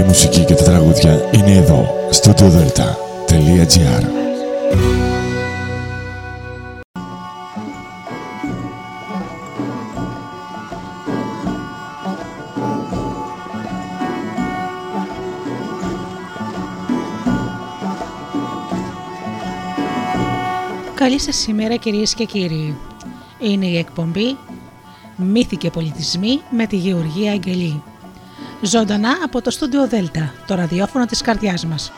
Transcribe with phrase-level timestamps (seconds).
[0.00, 4.04] Η μουσική και τα τραγούδια είναι εδώ, στο studiodelta.gr
[20.94, 22.76] Καλή σας ημέρα κυρίες και κύριοι.
[23.38, 24.36] Είναι η εκπομπή
[25.16, 27.82] «Μύθοι και πολιτισμοί» με τη Γεωργία Αγγελή.
[28.62, 31.92] Ζωντανά από το στούντιο Δέλτα, το ραδιόφωνο της καρδιάς μας.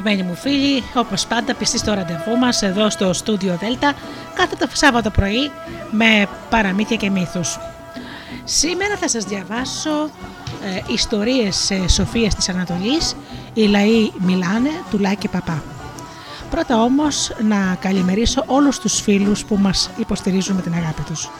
[0.00, 3.92] Αγαπημένοι μου φίλοι, όπως πάντα, πιστοί στο ραντεβού μας εδώ στο στούντιο Δέλτα
[4.34, 5.50] κάθε το Σάββατο πρωί
[5.90, 7.58] με παραμύθια και μύθους.
[8.44, 10.10] Σήμερα θα σας διαβάσω
[10.64, 13.16] ε, ιστορίες ε, Σοφίας της Ανατολής
[13.54, 15.62] «Οι λαοί μιλάνε» του Λάκη Παπά.
[16.50, 21.30] Πρώτα όμως να καλημερίσω όλους τους φίλους που μας υποστηρίζουν με την αγάπη τους.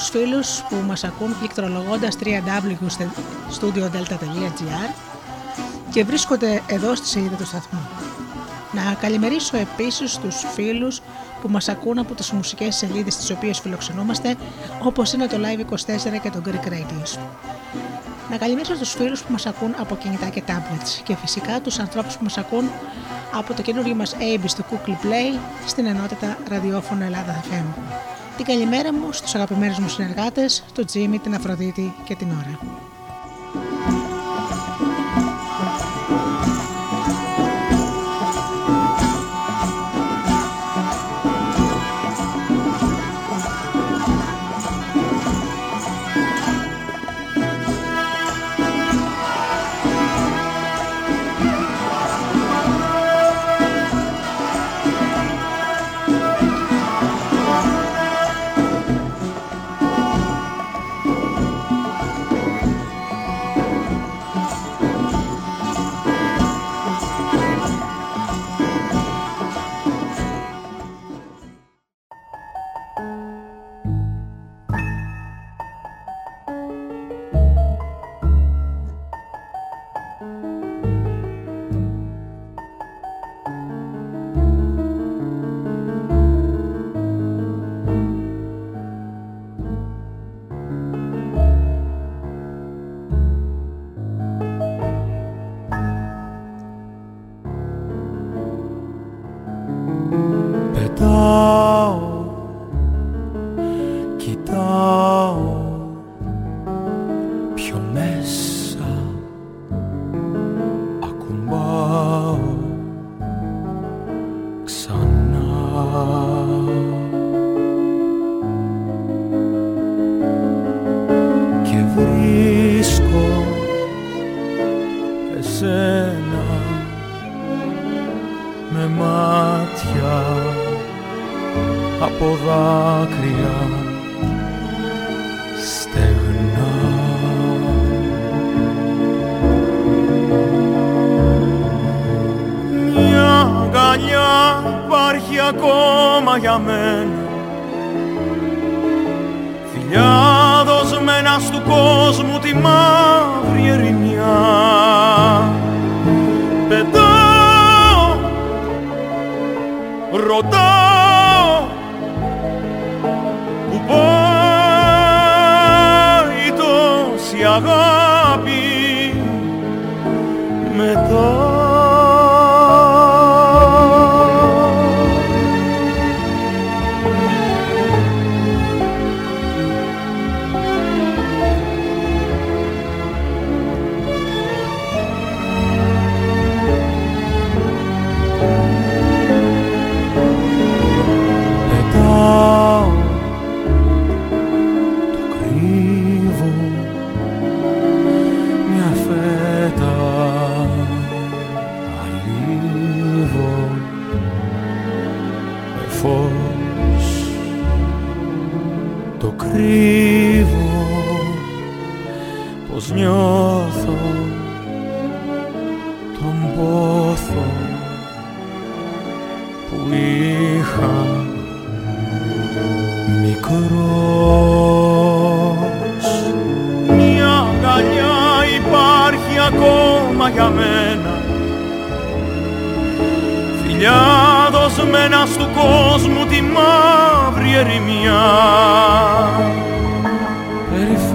[0.00, 4.94] Τους φίλους που μας ακούν πληκτρολογώντας www.studiodelta.gr
[5.92, 7.88] και βρίσκονται εδώ στη σελίδα του σταθμού.
[8.72, 11.00] Να καλημερίσω επίσης τους φίλους
[11.40, 14.36] που μας ακούν από τις μουσικές σελίδες τις οποίες φιλοξενούμαστε
[14.82, 17.18] όπως είναι το Live24 και το Greek Radios.
[18.30, 22.16] Να καλημερίσω τους φίλους που μας ακούν από κινητά και tablets και φυσικά τους ανθρώπους
[22.16, 22.70] που μας ακούν
[23.34, 27.64] από το καινούργιο μας AB στο Google Play στην ενότητα ραδιόφωνο Ελλάδα FM.
[28.40, 32.79] Την καλημέρα μου στους αγαπημένους μου συνεργάτες, τον Τζίμι, την Αφροδίτη και την Ωρα.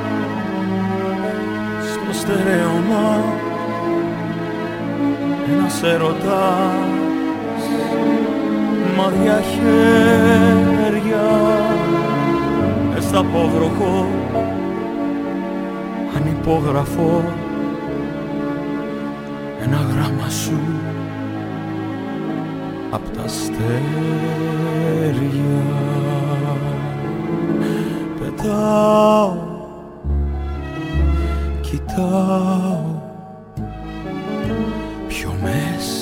[2.22, 3.24] στερέωμα
[5.52, 6.72] ένας έρωτας
[8.96, 11.30] μαδιά χέρια
[12.94, 14.06] μες στα πόβροχο
[16.16, 17.24] ανυπόγραφο
[19.64, 20.60] ένα γράμμα σου
[22.90, 23.62] απ' τα αστέρια.
[28.18, 29.51] Πετάω
[31.94, 33.00] κοιτάω.
[35.08, 36.01] Πιο μέσα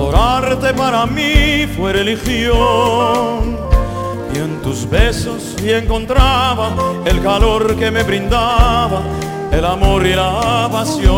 [0.00, 3.58] Adorarte para mí fue religión
[4.34, 6.70] y en tus besos y encontraba
[7.04, 9.02] el calor que me brindaba
[9.52, 11.10] el amor y la pasión.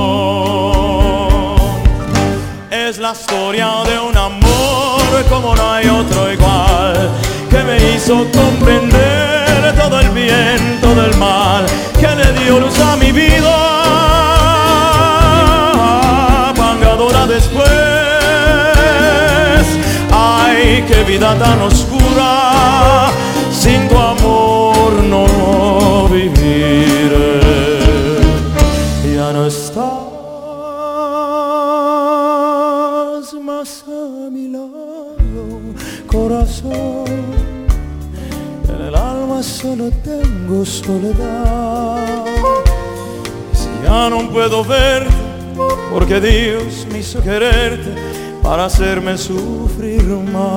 [2.72, 7.08] Es la historia de un amor como no hay otro igual
[7.50, 11.64] que me hizo comprender todo el bien, todo el mal
[12.00, 14.01] que le dio luz a mi vida,
[20.72, 23.10] Ay, qué vida tan oscura,
[23.52, 27.40] sin tu amor no viviré.
[29.14, 29.82] Ya no estás
[33.42, 35.60] más a mi lado,
[36.06, 37.04] corazón.
[38.66, 42.24] En el alma solo tengo soledad.
[43.52, 45.12] Si ya no puedo verte,
[45.92, 48.01] porque Dios me hizo quererte
[48.52, 50.50] para hacerme sufrir más.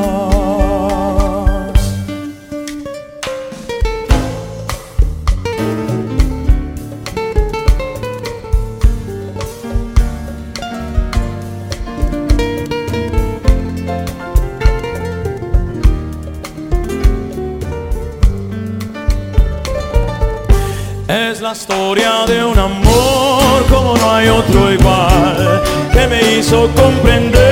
[21.08, 27.45] Es la historia de un amor como no hay otro igual, que me hizo comprender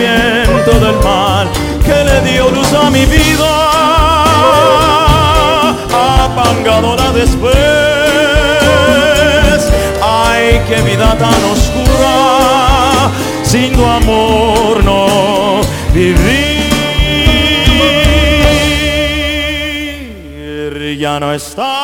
[0.00, 1.48] todo el bien, todo el mal,
[1.84, 3.70] que le dio luz a mi vida,
[6.24, 7.54] apagándola después.
[10.02, 13.10] Ay, qué vida tan oscura,
[13.42, 15.60] sin tu amor no
[15.92, 16.60] vivir.
[20.98, 21.79] Ya no estás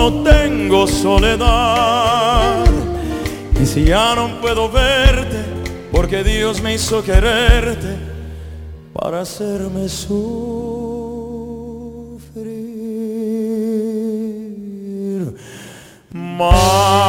[0.00, 2.64] solo tengo soledad.
[3.60, 5.36] Y si ya no puedo verte,
[5.92, 7.98] porque Dios me hizo quererte
[8.94, 10.16] para hacerme sufrir
[16.12, 16.99] más.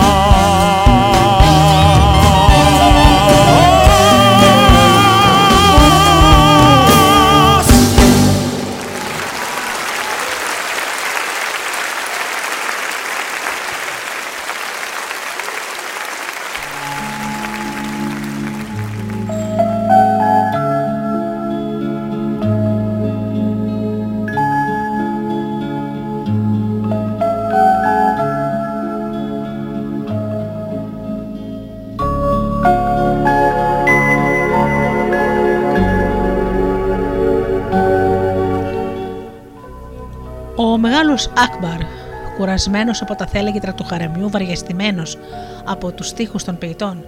[42.51, 45.17] Κουρασμένος από τα θέλεγγυρα του χαραμιού, βαριεστημένος
[45.65, 47.05] από τους στίχους των ποιητών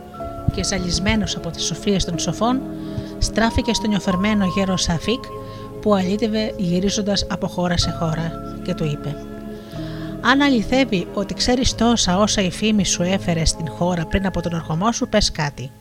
[0.55, 2.61] και ζαλισμένος από τις σοφίες των σοφών,
[3.17, 5.23] στράφηκε στον νιοφερμένο γέρο Σαφίκ
[5.81, 8.31] που αλήτευε γυρίζοντας από χώρα σε χώρα
[8.63, 9.15] και του είπε
[10.21, 14.53] «Αν αληθεύει ότι ξέρεις τόσα όσα η φήμη σου έφερε στην χώρα πριν από τον
[14.53, 15.71] ερχομό σου, πες κάτι»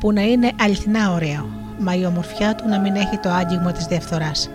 [0.00, 3.84] που να είναι αληθινά ωραίο, μα η ομορφιά του να μην έχει το άγγιγμα της
[3.86, 4.50] διαφθοράς.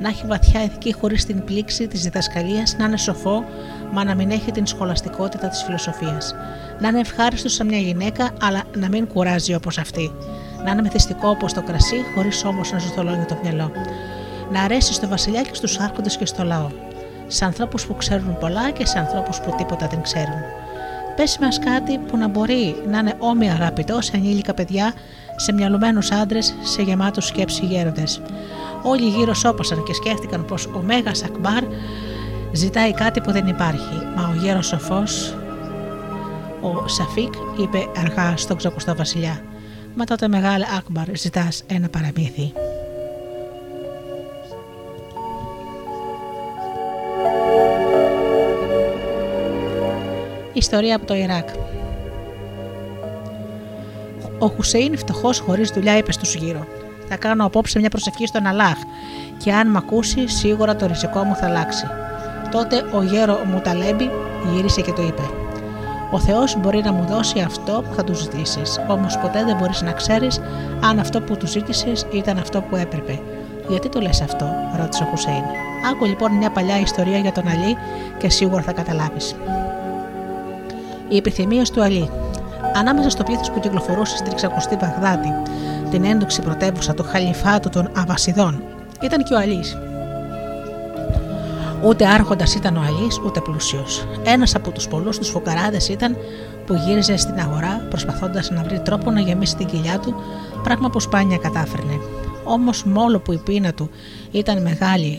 [0.00, 3.44] Να έχει βαθιά ηθική χωρίς την πλήξη της διδασκαλίας, να είναι σοφό,
[3.92, 6.34] μα να μην έχει την σχολαστικότητα της φιλοσοφίας.
[6.80, 10.12] Να είναι ευχάριστος σαν μια γυναίκα, αλλά να μην κουράζει όπως αυτή.
[10.64, 13.70] Να είναι μεθυστικό όπως το κρασί, χωρίς όμως να ζουθολώνει το μυαλό.
[14.52, 16.68] Να αρέσει στο βασιλιά και στους άρχοντες και στο λαό.
[17.26, 20.40] Σε ανθρώπους που ξέρουν πολλά και σε ανθρώπους που τίποτα δεν ξέρουν.
[21.16, 24.92] Πες μας κάτι που να μπορεί να είναι όμοια αγαπητός σε ανήλικα παιδιά,
[25.36, 28.20] σε μυαλωμένους άντρες, σε γεμάτους σκέψη γέροντες.
[28.82, 31.64] Όλοι γύρω σώπασαν και σκέφτηκαν πως ο Μέγας Ακμπάρ
[32.52, 33.94] ζητάει κάτι που δεν υπάρχει.
[34.16, 35.34] Μα ο γέρος σοφός,
[36.60, 39.42] ο Σαφίκ, είπε αργά στον ξακουστό βασιλιά:
[39.94, 42.52] Μα τότε μεγάλε Ακμπάρ, ζητάς ένα παραμύθι.
[50.52, 51.48] Ιστορία από το Ιράκ.
[54.38, 56.66] Ο Χουσέιν, φτωχός χωρίς δουλειά, είπε στους γύρω:
[57.08, 58.76] Θα κάνω απόψε μια προσευχή στον Αλάχ,
[59.36, 61.86] και αν μ' ακούσει, σίγουρα το ριζικό μου θα αλλάξει.
[62.50, 64.10] Τότε ο γέρο Μουταλέμπη
[64.54, 65.22] γύρισε και το είπε:
[66.10, 69.82] Ο Θεός μπορεί να μου δώσει αυτό που θα του ζητήσεις, όμως ποτέ δεν μπορείς
[69.82, 70.40] να ξέρεις
[70.80, 73.20] αν αυτό που του ζήτησες ήταν αυτό που έπρεπε.
[73.68, 74.46] Γιατί το λες αυτό,
[74.76, 75.42] ρώτησε ο Χουσέιν.
[75.90, 77.76] Άκου λοιπόν μια παλιά ιστορία για τον Αλή
[78.18, 79.36] και σίγουρα θα καταλάβεις.
[81.08, 82.10] Οι επιθυμίε του Αλή.
[82.78, 85.32] Ανάμεσα στο πλήθος που κυκλοφορούσε στην 60η Βαγδάτη,
[85.90, 88.62] την έντοξη πρωτεύουσα του Χαλιφάτου των Αβασιδών,
[89.02, 89.78] ήταν και ο Αλής.
[91.84, 94.06] Ούτε άρχοντας ήταν ο Αλής, ούτε πλούσιος.
[94.24, 96.16] Ένας από τους πολλούς τους φωκαράδε ήταν
[96.66, 100.14] που γύριζε στην αγορά προσπαθώντας να βρει τρόπο να γεμίσει την κοιλιά του,
[100.62, 102.00] πράγμα που σπάνια κατάφερνε.
[102.44, 103.90] Όμως, μόλο που η πείνα του
[104.30, 105.18] ήταν μεγάλη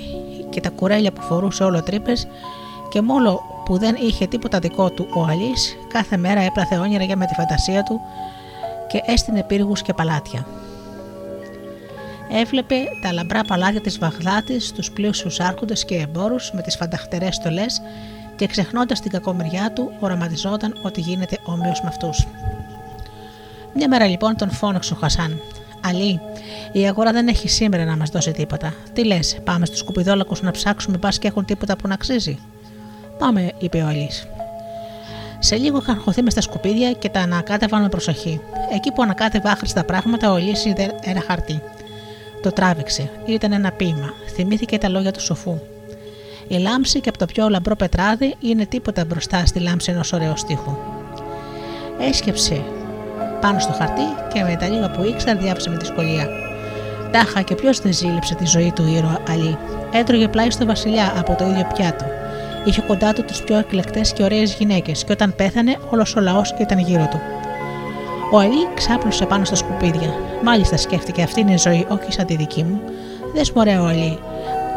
[0.50, 2.28] και τα κουρέλια που φορούσε όλο τρύπες,
[2.89, 7.16] και μόλο που δεν είχε τίποτα δικό του ο Αλής, κάθε μέρα έπλαθε όνειρα για
[7.16, 8.02] με τη φαντασία του
[8.88, 10.48] και έστεινε πύργους και παλάτια.
[12.32, 17.82] Έβλεπε τα λαμπρά παλάτια της Βαγδάτης, τους πλούσιους άρχοντες και εμπόρους με τις φανταχτερές στολές
[18.36, 22.28] και ξεχνώντας την κακομεριά του, οραματιζόταν ότι γίνεται όμοιος με αυτούς.
[23.74, 25.42] Μια μέρα λοιπόν τον φώναξε ο Χασάν.
[25.86, 26.22] Αλή,
[26.72, 28.74] η αγορά δεν έχει σήμερα να μας δώσει τίποτα.
[28.94, 32.40] Τι λες, πάμε στους σκουπιδόλακους να ψάξουμε, πα και έχουν τίποτα που να αξίζει.
[33.20, 34.10] Πάμε, είπε ο Αλή.
[35.40, 38.42] Σε λίγο είχαν χωθεί μες στα σκουπίδια και τα ανακάτευαν με προσοχή.
[38.74, 41.62] Εκεί που ανακάτευε άχρηστα πράγματα, ο Αλή είδε ένα χαρτί.
[42.42, 43.10] Το τράβηξε.
[43.26, 44.14] Ήταν ένα ποίημα.
[44.36, 45.60] Θυμήθηκε τα λόγια του σοφού.
[46.48, 50.38] Η λάμψη και από το πιο λαμπρό πετράδι είναι τίποτα μπροστά στη λάμψη ενός ωραίου
[50.38, 50.78] στίχου.
[52.00, 52.64] Έσκεψε
[53.42, 54.02] πάνω στο χαρτί
[54.34, 56.28] και με τα λίγα που ήξερε διάβασε με δυσκολία.
[57.12, 59.58] Τάχα και ποιος δεν ζήλεψε τη ζωή του ήρωα Αλή.
[59.92, 62.06] Έτρωγε πλάι στο βασιλιά από το ίδιο πιάτο.
[62.66, 66.54] Είχε κοντά του τις πιο εκλεκτές και ωραίες γυναίκες, και όταν πέθανε, όλος ο λαός
[66.60, 67.20] ήταν γύρω του.
[68.32, 70.13] Ο Αλή ξάπλωσε πάνω στα σκουπίδια.
[70.44, 72.82] Μάλιστα σκέφτηκε, αυτή είναι η ζωή, όχι σαν τη δική μου.
[73.34, 74.20] Δες μου ωραίο Αλή.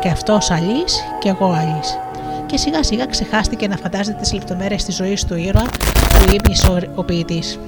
[0.00, 1.98] Και αυτός Αλής και εγώ Αλής.
[2.46, 5.64] Και σιγά σιγά ξεχάστηκε να φαντάζεται τις λεπτομέρειες της ζωής του ήρωα
[6.08, 7.58] που ήμνησε ο ποιητής.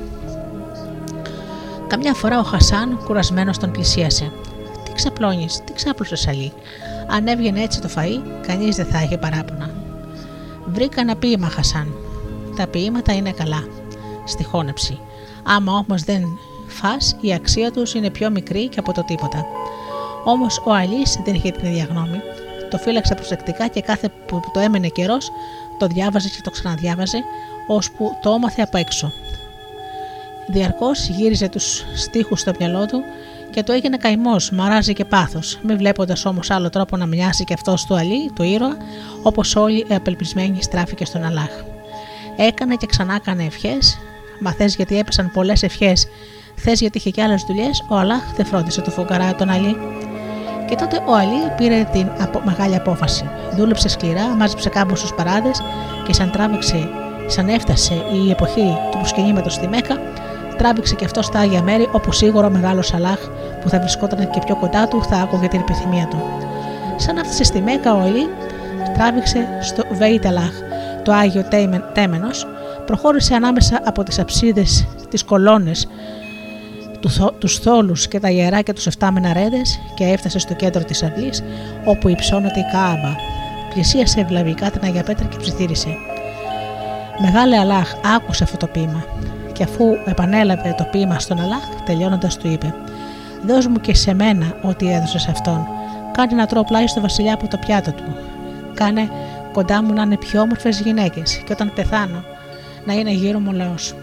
[1.87, 4.33] Καμιά φορά ο Χασάν, κουρασμένος, τον πλησίασε.
[4.85, 6.53] Τι ξαπλώνεις, τι ξάπλωσες Αλή.
[7.07, 9.71] Αν έβγαινε έτσι το φαΐ, κανείς δεν θα είχε παράπονα.
[10.67, 11.95] Βρήκα ένα ποίημα, Χασάν.
[12.57, 13.65] Τα ποίηματα είναι καλά.
[14.25, 14.99] Στη χώνεψη.
[15.43, 19.47] Άμα όμως δεν φας, η αξία τους είναι πιο μικρή και από το τίποτα.
[20.25, 22.21] Όμως ο Αλής δεν είχε την ίδια γνώμη.
[22.71, 25.31] Το φύλαξε προσεκτικά και κάθε που το έμενε καιρός
[25.79, 27.19] το διάβαζε και το ξαναδιάβαζε,
[27.67, 29.13] ώσπου το έμαθε από έξω.
[30.47, 33.03] Διαρκώς γύριζε τους στίχους στο μυαλό του
[33.55, 37.55] και το έγινε καημός, μαράζει και πάθος, μη βλέποντας όμως άλλο τρόπο να μοιάσει και
[37.55, 38.77] αυτός του Αλή, του ήρωα,
[39.23, 41.51] όπως όλοι οι απελπισμένοι στράφηκε στον Αλάχ.
[42.37, 43.99] Έκανε και ξανά έκανε ευχές,
[44.41, 46.07] μα θες γιατί έπεσαν πολλές ευχές,
[46.57, 49.77] θες γιατί είχε και άλλες δουλειές, ο Αλάχ δεν φρόντισε το φουκαρά τον Αλή.
[50.69, 52.41] Και τότε ο Αλή πήρε την απο...
[52.45, 53.31] μεγάλη απόφαση.
[53.57, 55.63] Δούλεψε σκληρά, μάζεψε κάμπο στου παράδες
[56.07, 56.89] και σαν τράβηξε,
[57.27, 60.01] σαν έφτασε η εποχή του προσκυνήματος στη Μέκα,
[60.55, 63.19] τράβηξε και αυτός στα άγια μέρη όπου σίγουρα ο μεγάλος Αλάχ
[63.63, 66.23] που θα βρισκόταν και πιο κοντά του θα άκουγε την επιθυμία του.
[66.97, 68.29] Σαν έφτασε στη Μέκα, ο Αλή
[68.95, 70.53] τράβηξε στο Βέιτ Αλάχ,
[71.03, 71.45] το Άγιο
[71.93, 72.47] Τέμενος,
[72.87, 75.89] προχώρησε ανάμεσα από τις αψίδες, τις κολόνες,
[77.39, 79.61] του θόλους και τα ιερά και τους 7 μεναρέδε
[79.95, 81.31] και έφτασε στο κέντρο της αυλή
[81.85, 83.17] όπου υψώνεται η Κάαμπα.
[83.73, 85.97] Πλησίασε ευλαβικά την Αγία Πέτρα και ψιθύρισε.
[87.21, 89.05] Μεγάλε Αλάχ, άκουσε αυτό το ποίημα
[89.55, 92.75] και αφού επανέλαβε το ποίημα στον Αλάχ, τελειώνοντας του είπε:
[93.47, 95.67] Δώσ' μου και σε μένα ό,τι έδωσε σε αυτόν.
[96.13, 98.17] Κάνε να τρώω πλάι στο βασιλιά από το πιάτο του.
[98.75, 99.11] Κάνε
[99.53, 102.25] κοντά μου να είναι πιο όμορφες γυναίκες και όταν πεθάνω
[102.87, 103.95] να είναι γύρω μου λαός.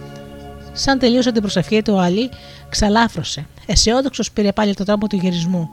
[0.73, 2.29] Σαν τελείωσε την προσευχή του, ο Αλή
[2.69, 3.45] ξαλάφρωσε.
[3.65, 5.69] Αισιόδοξος πήρε πάλι το τρόπο του γυρισμού.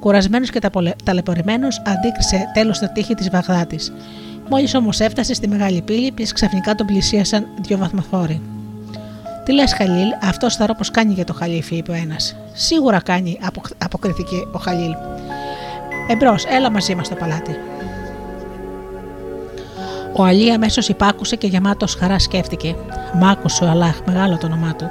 [0.00, 0.60] Κουρασμένος και
[1.04, 3.92] ταλαιπωρημένος, αντίκρισε τέλος το τείχη της Βαγδάτης.
[4.48, 8.40] Μόλις όμως έφτασε στη μεγάλη πύλη, πει ξαφνικά τον πλησίασαν δύο βαθμοφόροι.
[9.44, 12.36] Τι λες, Χαλίλ, αυτό θα ρω πως κάνει για το Χαλίφι, είπε ο ένας.
[12.52, 13.38] Σίγουρα κάνει,
[13.78, 14.94] αποκρίθηκε ο Χαλίλ.
[16.08, 17.56] Εμπρός, έλα μαζί μας στο παλάτι.
[20.12, 22.76] Ο Αλή αμέσως υπάκουσε και γεμάτος χαρά σκέφτηκε.
[23.14, 24.90] Μ' άκουσε ο Αλάχ, μεγάλο το όνομά του.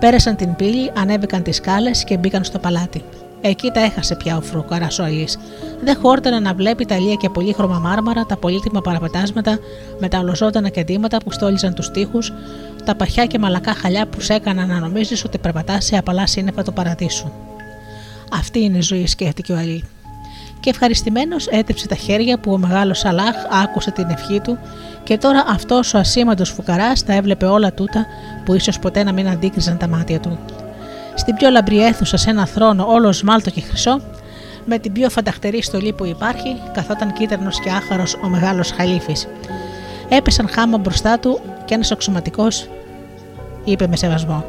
[0.00, 3.04] Πέρασαν την πύλη, ανέβηκαν τις σκάλες και μπήκαν στο παλάτι.
[3.40, 5.38] Εκεί τα έχασε πια ο φρουκαρά ο Αλής.
[5.82, 9.58] Δεν χόρτανε να βλέπει τα λία και πολύχρωμα μάρμαρα, τα πολύτιμα παραπετάσματα
[9.98, 12.18] με τα ολοζώντανα κεντήματα που στόλιζαν τους τοίχου,
[12.84, 16.62] τα παχιά και μαλακά χαλιά που σε έκαναν να νομίζεις ότι περπατάς σε απαλά σύννεφα
[16.62, 17.30] του παραδείσου.
[18.32, 19.84] Αυτή είναι η ζωή, σκέφτηκε ο Αλή.
[20.60, 24.58] Και ευχαριστημένος έτρεψε τα χέρια που ο μεγάλος Αλάχ άκουσε την ευχή του
[25.04, 28.06] και τώρα αυτός ο ασήμαντος φουκαράς τα έβλεπε όλα τούτα
[28.44, 30.38] που ίσως ποτέ να μην αντίκριζαν τα μάτια του.
[31.28, 34.00] Στην πιο λαμπρή αίθουσα, σε ένα θρόνο όλος σμάλτο και χρυσό,
[34.64, 39.28] με την πιο φανταχτερή στολή που υπάρχει, καθόταν κίτρινος και άχαρος ο μεγάλος Χαλίφης.
[40.08, 42.46] Έπεσαν χάμα μπροστά του και ένας αξιωματικό
[43.64, 44.44] είπε με σεβασμό.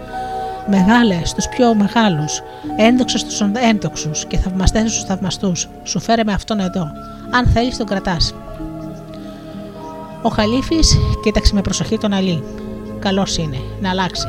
[0.67, 2.41] Μεγάλες στου πιο μεγάλους,
[2.77, 6.91] ένδοξες στου ένδοξους και θαυμαστές στου θαυμαστούς, σου φέρε με αυτόν εδώ.
[7.31, 8.33] Αν θέλεις, τον κρατάς.
[10.21, 12.43] Ο Χαλίφης κοίταξε με προσοχή τον Αλή.
[12.99, 14.27] Καλός είναι, να αλλάξει.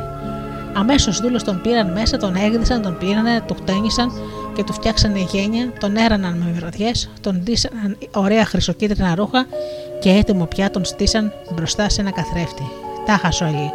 [0.73, 4.11] Αμέσως δούλο τον πήραν μέσα, τον έγδισαν, τον πήρανε, τον χτένισαν
[4.55, 9.45] και του φτιάξανε γένια, τον έραναν με βραδιές, τον ντύσαν ωραία χρυσοκίτρινα ρούχα
[9.99, 12.63] και έτοιμο πια τον στήσαν μπροστά σε ένα καθρέφτη.
[13.05, 13.71] Τάχα Αλή.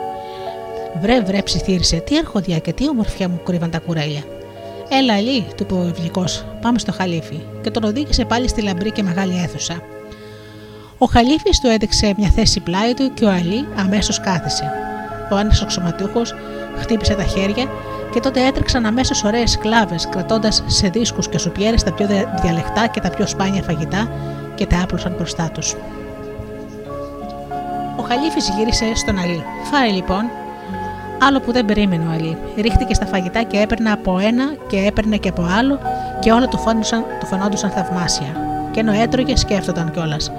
[1.01, 4.23] Βρε, βρε, ψιθύρισε, τι έρχοδια και τι ομορφιά μου κρύβαν τα κουρέλια.
[4.89, 6.25] Έλα, Αλή, του είπε ο Ευλικό,
[6.61, 9.83] πάμε στο Χαλίφι, και τον οδήγησε πάλι στη λαμπρή και μεγάλη αίθουσα.
[10.99, 14.73] Ο Χαλίφης του έδειξε μια θέση πλάι του και ο Αλή αμέσως κάθισε.
[15.31, 16.35] Ο ένας οξωματούχος
[16.77, 17.65] χτύπησε τα χέρια
[18.13, 22.07] και τότε έτρεξαν αμέσως ωραίες σκλάβες, κρατώντας σε δίσκους και σουπιέρες τα πιο
[22.43, 24.09] διαλεκτά και τα πιο σπάνια φαγητά
[24.55, 25.77] και τα άπλωσαν μπροστά τους.
[27.99, 29.45] Ο Χαλίφης γύρισε στον Αλή.
[29.71, 30.25] Φάει λοιπόν,
[31.19, 32.37] Άλλο που δεν περίμενε ο Αλή.
[32.57, 35.79] Ρίχτηκε στα φαγητά και έπαιρνε από ένα και έπαιρνε και από άλλο
[36.21, 38.37] και όλα του, φάνουσαν, του φαινόντουσαν θαυμάσια.
[38.71, 40.33] Και ενώ έτρωγε, σκέφτονταν κιόλας.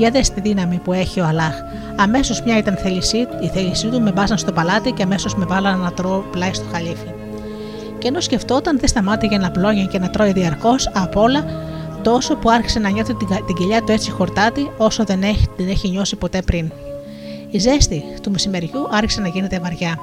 [0.00, 1.54] Για δες τη δύναμη που έχει ο Αλάχ.
[1.96, 5.78] Αμέσως μια ήταν θέλησή, η θέλησή του, με μπάσαν στο παλάτι και αμέσως με βάλαν
[5.78, 7.10] να τρώω πλάι στο χαλίφι.
[7.98, 11.44] Και ενώ σκεφτόταν, δεν σταμάτηγε να πλώνει και να τρώει διαρκώς από όλα,
[12.02, 15.68] τόσο που άρχισε να νιώθει την, την κοιλιά του έτσι χορτάτη όσο δεν έχει, την
[15.68, 16.72] έχει νιώσει ποτέ πριν.
[17.50, 19.98] Η ζέστη του μεσημεριού άρχισε να γίνεται βαριά.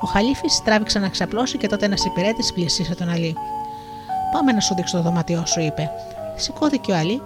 [0.00, 3.34] Ο Χαλίφης τράβηξε να ξαπλώσει και τότε ένας υπηρέτης πλησίασε τον Αλή.
[4.32, 5.90] Πάμε να σου δείξω το δωμάτιό σου, είπε.
[6.36, 7.20] Σηκώθηκε ο Αλή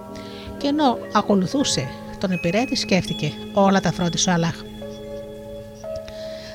[0.58, 1.88] και ενώ ακολουθούσε
[2.20, 4.54] τον υπηρέτη, σκέφτηκε όλα τα φρόντισε ο Αλάχ.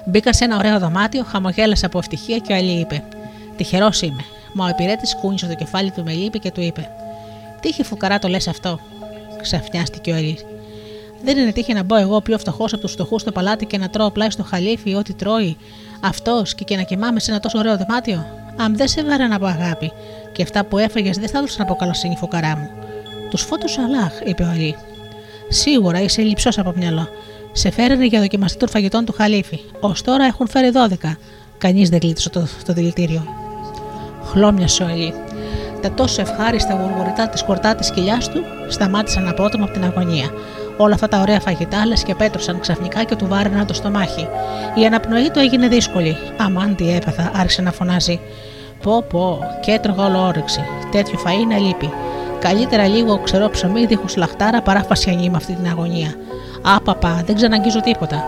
[0.05, 3.03] Μπήκαν σε ένα ωραίο δωμάτιο, χαμογέλασε από ευτυχία και ο Αλή είπε:
[3.57, 4.23] Τυχερός είμαι.
[4.53, 6.89] Μα ο υπηρέτης κούνησε το κεφάλι του με λύπη και του είπε:
[7.59, 8.79] Τι είχε φουκαρά το λες αυτό.
[9.41, 10.37] Ξαφνιάστηκε ο Αλή.
[11.23, 13.89] Δεν είναι τύχη να μπω εγώ πιο φτωχός από τους φτωχούς στο παλάτι και να
[13.89, 15.57] τρώω πλάι στο χαλίφι ό,τι τρώει
[16.01, 18.25] αυτός και, και να κοιμάμαι σε ένα τόσο ωραίο δωμάτιο.
[18.57, 19.91] Αν δεν σε βάραν από αγάπη
[20.31, 22.82] και αυτά που έφεγε δεν θα έδωσαν από καλοσύνη φουκαρά μου.
[23.33, 24.75] Τους φώτους Αλάχ, είπε ο Αλή.
[25.49, 27.07] Σίγουρα είσαι λυψός από μυαλό.
[27.51, 29.59] Σε φέρανε για δοκιμαστή των φαγητών του Χαλίφη.
[29.79, 30.71] Ω τώρα έχουν φέρει
[31.03, 31.15] 12.
[31.57, 33.27] Κανείς δεν κλείτωσε το, το δηλητήριο.
[34.25, 35.13] Χλώμια Αλή.
[35.81, 40.29] Τα τόσο ευχάριστα γουργουριτά της κορτά της κοιλιάς του σταμάτησαν απότομα από την αγωνία.
[40.77, 44.27] Όλα αυτά τα ωραία φαγητά λες και πέτρωσαν ξαφνικά και του βάραιναν το στομάχι.
[44.75, 46.17] Η αναπνοή του έγινε δύσκολη.
[46.37, 48.19] Αμάν τι έπαθα, άρχισε να φωνάζει.
[48.83, 50.63] Πω πω, και έτρωγα όλο όρεξη.
[50.91, 51.89] Τέτοιο φαΐ να λείπει.
[52.43, 56.13] Καλύτερα λίγο ξερό ψωμί δίχως λαχτάρα παρά φασιανή με αυτή την αγωνία.
[56.61, 58.23] Άπαπα, δεν ξαναγγίζω τίποτα.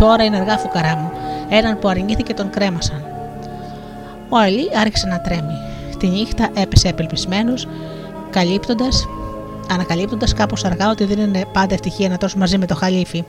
[0.00, 1.10] Τώρα είναι αργά φουκαρά μου.
[1.48, 3.04] Έναν που αρνήθηκε τον κρέμασαν.
[4.28, 5.54] Ο Αλή άρχισε να τρέμει.
[5.98, 7.68] Τη νύχτα έπεσε απελπισμένος,
[8.30, 9.08] καλύπτοντας
[9.70, 13.24] ανακαλύπτοντας κάπως αργά ότι δεν είναι πάντα ευτυχία να τρώσει μαζί με το χαλίφι.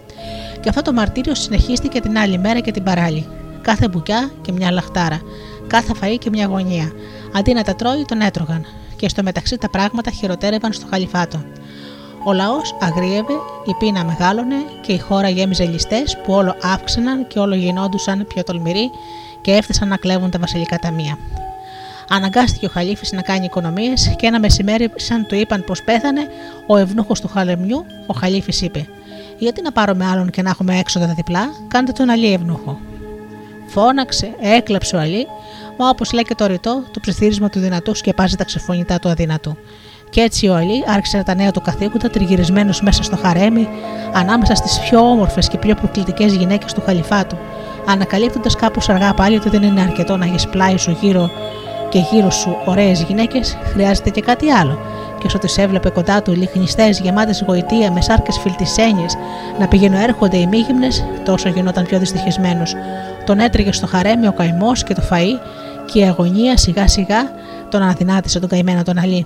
[0.59, 3.27] Και αυτό το μαρτύριο συνεχίστηκε την άλλη μέρα και την παράλληλη.
[3.61, 5.21] Κάθε μπουκιά και μια λαχτάρα,
[5.67, 6.91] κάθε φαΐ και μια γωνία.
[7.35, 8.65] Αντί να τα τρώει, τον έτρωγαν.
[8.97, 11.43] Και στο μεταξύ τα πράγματα χειροτέρευαν στο χαλιφάτο.
[12.23, 13.33] Ο λαός αγρίευε,
[13.65, 18.43] η πείνα μεγάλωνε και η χώρα γέμιζε ληστές που όλο αύξηναν και όλο γινόντουσαν πιο
[18.43, 18.89] τολμηροί
[19.41, 21.17] και έφτασαν να κλέβουν τα βασιλικά ταμεία.
[22.09, 26.27] Αναγκάστηκε ο Χαλίφης να κάνει οικονομίες και ένα μεσημέρι, σαν του είπαν πως πέθανε,
[26.67, 28.87] ο ευνούχος του Χαλεμιού, ο Χαλίφης είπε:
[29.37, 32.79] Γιατί να πάρουμε άλλον και να έχουμε έξοδα διπλά, κάντε τον Αλή ευνούχο.
[33.67, 35.27] Φώναξε, έκλεψε ο Αλή,
[35.77, 39.57] μα όπως λέει και το ρητό, το ψιθύρισμα του δυνατού σκεπάζει τα ξεφωνητά του αδυνατού.
[40.09, 43.67] Και έτσι ο Αλή άρχισε τα νέα του καθήκοντα τριγυρισμένος μέσα στο χαρέμι,
[44.13, 47.37] ανάμεσα στις πιο όμορφες και πιο προκλητικές γυναίκες του Χαλιφάτου,
[47.87, 51.31] ανακαλύπτοντας κάπως αργά πάλι ότι δεν είναι αρκετό να έχει πλάι σου γύρω
[51.89, 54.79] και γύρω σου ωραίες γυναίκες, χρειάζεται και κάτι άλλο.
[55.19, 59.17] Και όσο τις έβλεπε κοντά του λιχνιστές γεμάτες γοητεία με σάρκες φιλτισένιες
[59.59, 60.87] να πηγαίνουν έρχονται οι μήγυμνε,
[61.25, 62.75] τόσο γινόταν πιο δυστυχισμένος.
[63.25, 65.17] Τον έτρεγε στο χαρέμι ο καημός και το φα
[65.91, 67.31] και η αγωνία σιγά σιγά
[67.69, 69.25] τον αναδυνάτησε τον καημένο τον Αλή.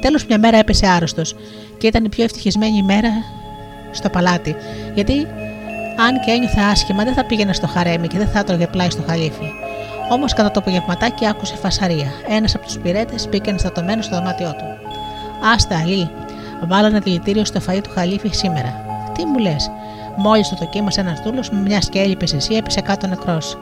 [0.00, 1.36] Τέλος μια μέρα έπεσε άρρωστος
[1.78, 3.08] και ήταν η πιο ευτυχισμένη ημέρα
[3.90, 4.56] στο παλάτι,
[4.94, 5.26] γιατί
[6.06, 9.02] αν και ένιωθε άσχημα δεν θα πήγαινε στο χαρέμι και δεν θα έτρωγε πλάι στο
[9.06, 9.50] χαλίφι.
[10.10, 12.12] Όμως κατά το απογευματάκι άκουσε φασαρία.
[12.28, 14.88] Ένας από τους πυρέτες μπήκε ενστατωμένο στο δωμάτιό του.
[15.54, 16.10] Άστα, Αλή,
[16.68, 18.84] βάλανε δηλητήριο στο φαΐ του Χαλίφη σήμερα.
[19.14, 19.70] Τι μου λες,
[20.16, 23.58] μόλις το δοκίμασε ένας δούλος με μιας και έλειπες εσύ, έπεσε κάτω νεκρός.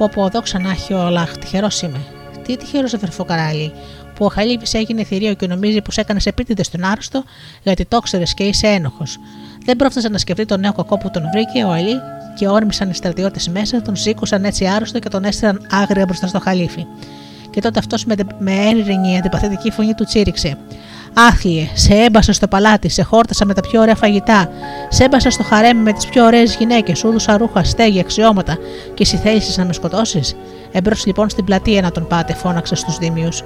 [0.00, 2.00] Πω πω, δόξα να έχει ο Λαχ, τυχερός είμαι.
[2.42, 3.72] Τι τυχερός αδερφό καράλι,
[4.14, 7.24] που ο Χαλίφη έγινε θηρίο και νομίζει πως έκανες επίτηδες τον άρρωστο
[7.62, 9.18] γιατί το ξέρει και είσαι ένοχος.
[9.64, 11.94] Δεν πρόφτασε να σκεφτεί τον νέο κακό που τον βρήκε ο Αλή
[12.34, 16.40] και όρμησαν οι στρατιώτες μέσα, τον σήκωσαν έτσι άρρωστο και τον έστειλαν άγρια μπροστά στο
[16.40, 16.86] χαλίφι.
[17.50, 20.56] Και τότε αυτός με, με έρηνη αντιπαθητική φωνή του τσίριξε.
[21.14, 24.50] Άθλιε, σε έμπασα στο παλάτι, σε χόρτασα με τα πιο ωραία φαγητά,
[24.88, 28.58] σε έμπασα στο χαρέμι με τις πιο ωραίες γυναίκες, σου έδωσα ρούχα, στέγη, αξιώματα
[28.94, 30.36] και εσύ θέλησε να με σκοτώσεις;
[30.72, 33.42] Εμπρός λοιπόν στην πλατεία να τον πάτε, φώναξε στους Δήμιους,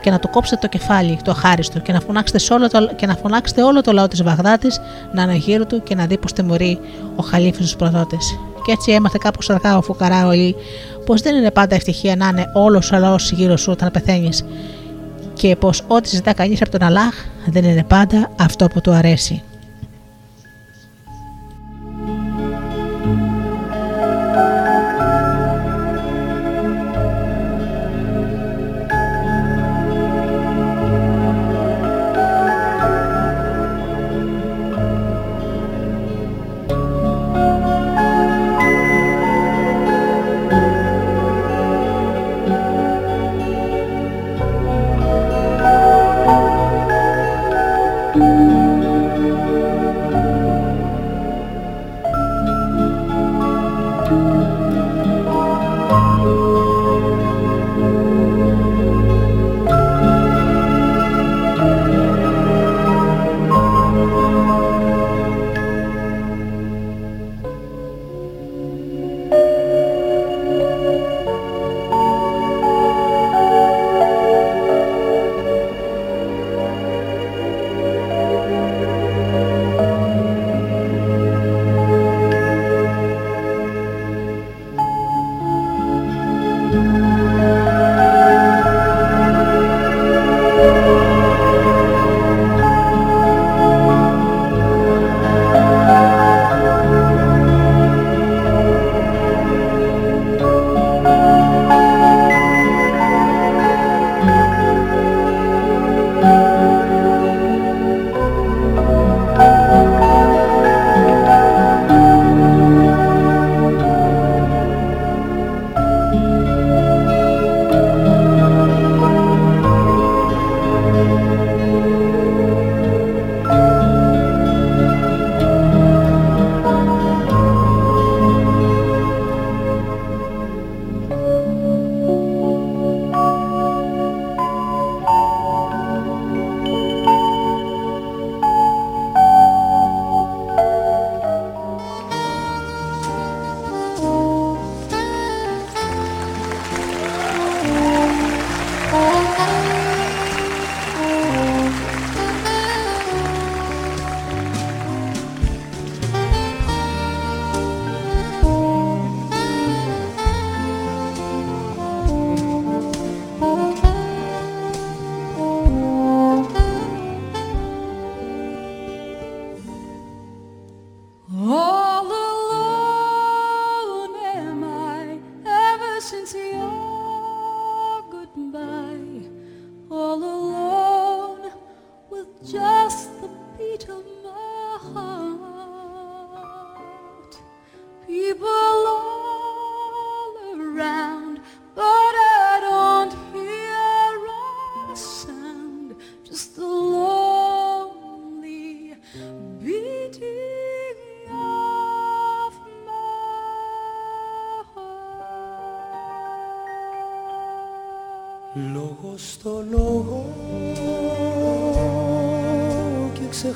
[0.00, 3.14] και να του κόψετε το κεφάλι, το αχάριστο, και να φωνάξετε, όλο το, και να
[3.14, 4.80] φωνάξετε όλο το λαό της Βαγδάτης
[5.12, 6.78] να αναγύρω του και να δει πως τιμωρεί
[7.16, 8.38] ο Χαλίφης τους προδότες.
[8.64, 10.54] Και έτσι έμαθε κάπως αργά ο Φουκαρά Ολί,
[11.06, 14.44] πως δεν είναι πάντα ευτυχία να είναι όλος ο λαός γύρω σου όταν πεθαίνεις,
[15.36, 17.14] και πως ό,τι ζητά κανείς από τον Αλάχ
[17.46, 19.42] δεν είναι πάντα αυτό που του αρέσει.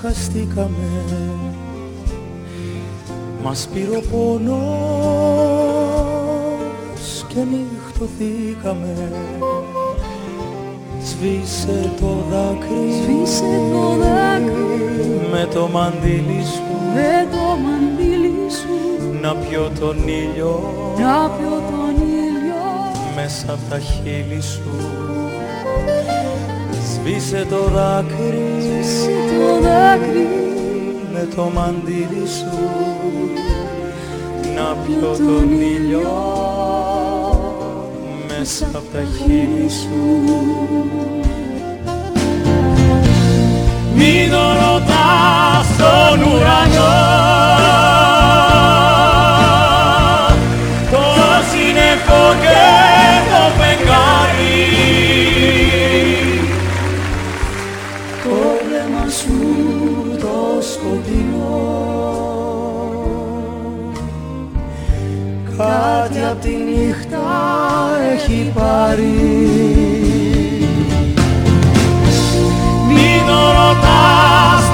[0.01, 0.89] Ξεχαστήκαμε.
[3.43, 4.55] Μας πήρε ο πόνος
[7.29, 9.13] και νυχτωθήκαμε.
[11.05, 15.29] Σβήσε το δάκρυ, Σβήσε το δάκρυ.
[15.31, 16.63] Με το μαντίλι σου.
[16.95, 18.75] Με το μαντίλι σου.
[19.21, 20.73] Να πιω τον ήλιο.
[20.99, 22.65] Να πιω τον ήλιο.
[23.15, 24.89] Μέσα από τα χείλη σου
[27.11, 28.42] Σβήσε το δάκρυ.
[28.61, 30.29] Σβήσε το δάκρυ.
[31.12, 32.59] Με το μαντίλι σου.
[34.55, 36.01] Να πιω τον ήλιο.
[38.29, 40.20] μέσα από τα χείλη σου.
[43.94, 47.50] Μην το ρωτάς στον ουρανό
[66.31, 67.19] απ' τη νύχτα
[68.12, 69.14] έχει πάρει.
[72.88, 74.64] Μην το ρωτάς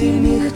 [0.00, 0.49] 听你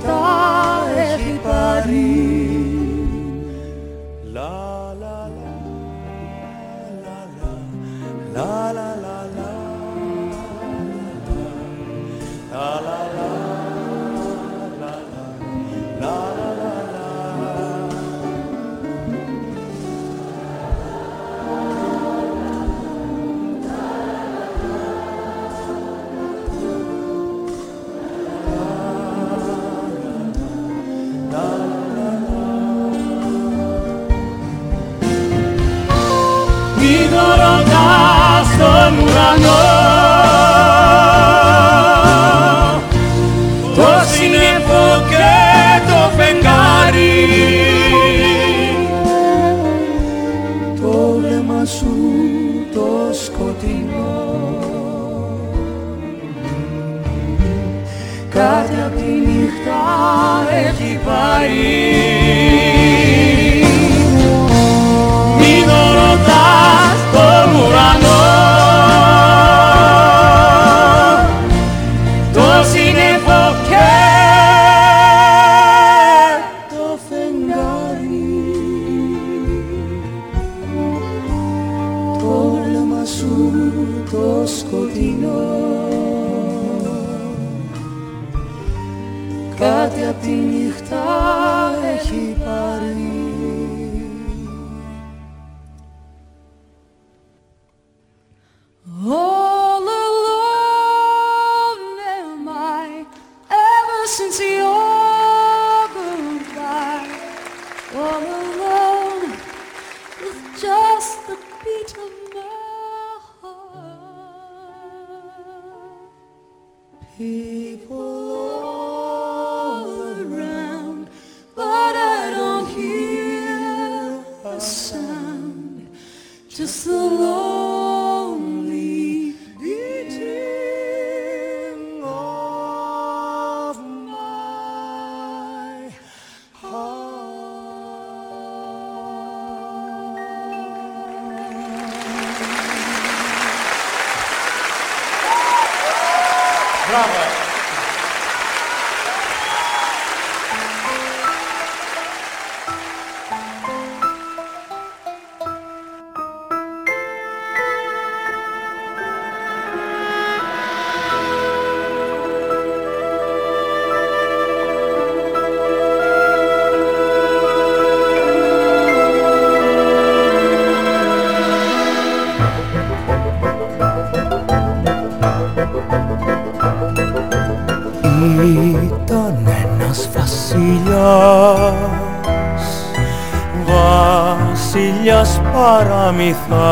[186.25, 186.64] me thought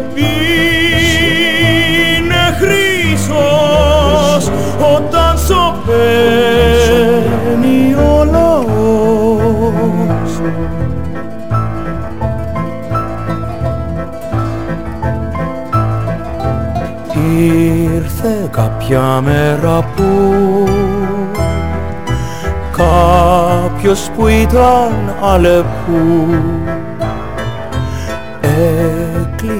[0.00, 0.34] σιωπή
[2.16, 4.42] είναι χρυσός
[4.96, 5.94] όταν σωπαίνει
[7.94, 10.32] ο λαός.
[17.94, 20.08] Ήρθε κάποια μέρα που
[22.76, 26.59] κάποιος που ήταν αλεπούς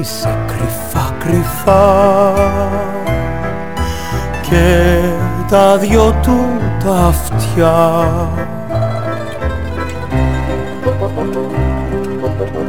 [0.01, 2.35] έκλεισε κρυφά κρυφά
[4.51, 4.99] και
[5.51, 6.47] τα δυο του
[6.85, 8.05] τα αυτιά.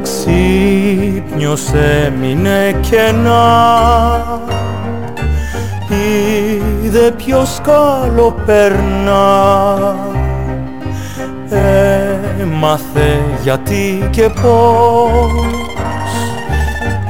[0.01, 1.71] Ξύπνιος
[2.05, 4.41] έμεινε κενά.
[6.83, 9.95] Είδε ποιος καλό περνά.
[12.39, 15.60] Έμαθε γιατί και πώς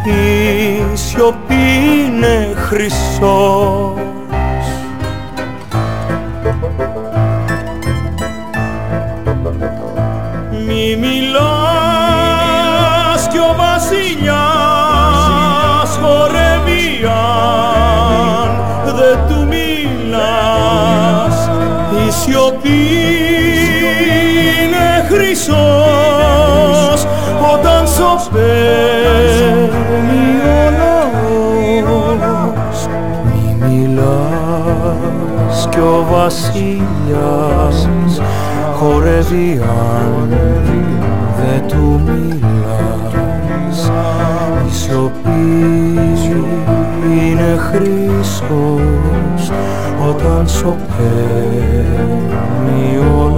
[0.06, 1.54] η σιωπή
[2.06, 4.00] είναι χρυσός.
[10.68, 11.90] Μη μιλάς
[36.22, 37.88] βασιλιάς.
[38.76, 40.30] Χορεύει αν
[41.38, 43.92] δεν του μιλάς.
[44.67, 46.00] Η σιωπή
[47.06, 49.52] είναι χρυσός
[50.10, 50.88] όταν σωπαίνει
[52.98, 53.31] ο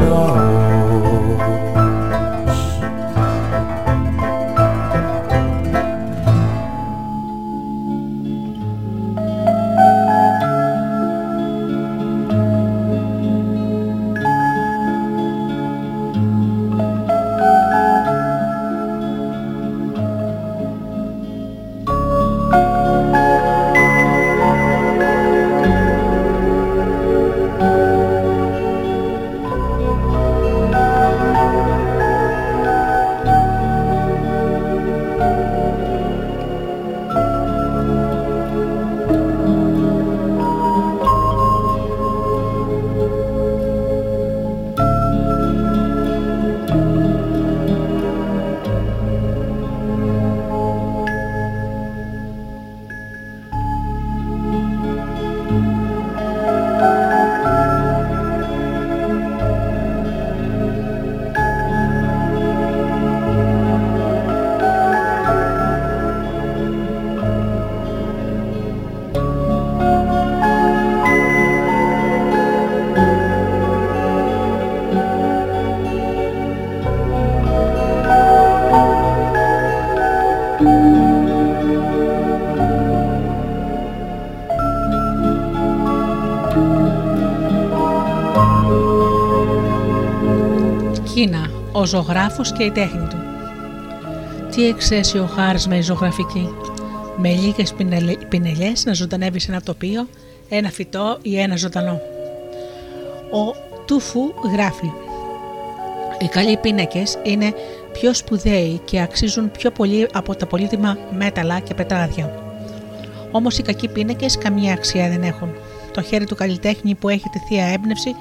[91.14, 93.18] Κίνα, ο ζωγράφος και η τέχνη του.
[94.52, 96.50] Τι εξαίσιο χάρισμα η ζωγραφική.
[97.18, 100.08] Με λίγες πινελε- πινελιές να ζωντανεύει σε ένα τοπίο,
[100.50, 102.02] ένα φυτό ή ένα ζωντανό.
[103.32, 103.56] Ο
[103.86, 104.92] Τούφου γράφει
[106.20, 107.54] «Οι καλοί πίνακες είναι
[107.92, 112.44] πιο σπουδαίοι και αξίζουν πιο πολύ από τα πολύτιμα μέταλλα και πετράδια.
[113.32, 115.50] Όμως οι κακοί πίνακες καμία αξία δεν έχουν.
[115.94, 118.16] Το χέρι του καλλιτέχνη που έχει τη θεία έμπνευση,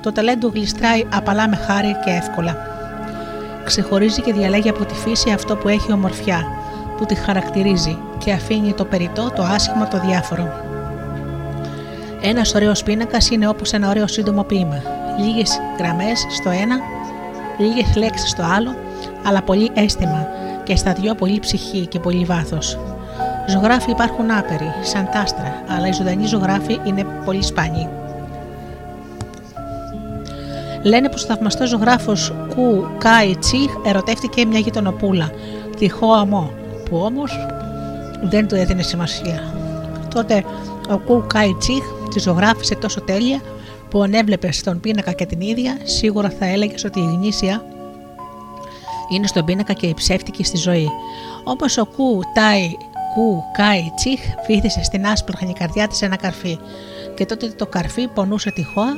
[0.00, 2.56] το ταλέντο γλιστράει απαλά με χάρη και εύκολα.
[3.64, 6.42] Ξεχωρίζει και διαλέγει από τη φύση αυτό που έχει ομορφιά,
[6.96, 10.52] που τη χαρακτηρίζει και αφήνει το περιττό, το άσχημο, το διάφορο.
[12.20, 14.82] Ένας ωραίος πίνακας είναι όπως ένα ωραίο σύντομο ποίημα.
[15.18, 16.76] Λίγες γραμμές στο ένα,
[17.58, 18.76] λίγες λέξεις στο άλλο,
[19.26, 20.26] αλλά πολύ αίσθημα
[20.64, 22.78] και στα δυο πολύ ψυχή και πολύ βάθος.
[23.46, 27.88] Ζωγράφοι υπάρχουν άπειροι, σαν τα άστρα, αλλά οι ζωντανοί ζωγράφοι είναι πολύ σπάνιοι.
[30.82, 35.30] Λένε πως ο θαυμαστός ζωγράφος Κου Κάι Τσίχ ερωτεύτηκε μια γειτονοπούλα,
[35.78, 36.50] τη Χω Αμό,
[36.84, 37.46] που όμως
[38.22, 39.54] δεν του έδινε σημασία.
[40.14, 40.44] Τότε
[40.90, 43.40] ο Κου Κάι Τσίχ τη ζωγράφησε τόσο τέλεια
[43.90, 47.64] που αν έβλεπε στον πίνακα και την ίδια, σίγουρα θα έλεγες ότι η γνήσια
[49.12, 50.88] είναι στον πίνακα και η ψεύτικη στη ζωή.
[51.44, 52.76] Όπως ο Κου Τάι
[53.14, 56.58] Κου Κάι Τσίχ βήθησε στην άσπροχη καρδιά της ένα καρφί,
[57.14, 58.96] και τότε το καρφί πονούσε τη Χώα,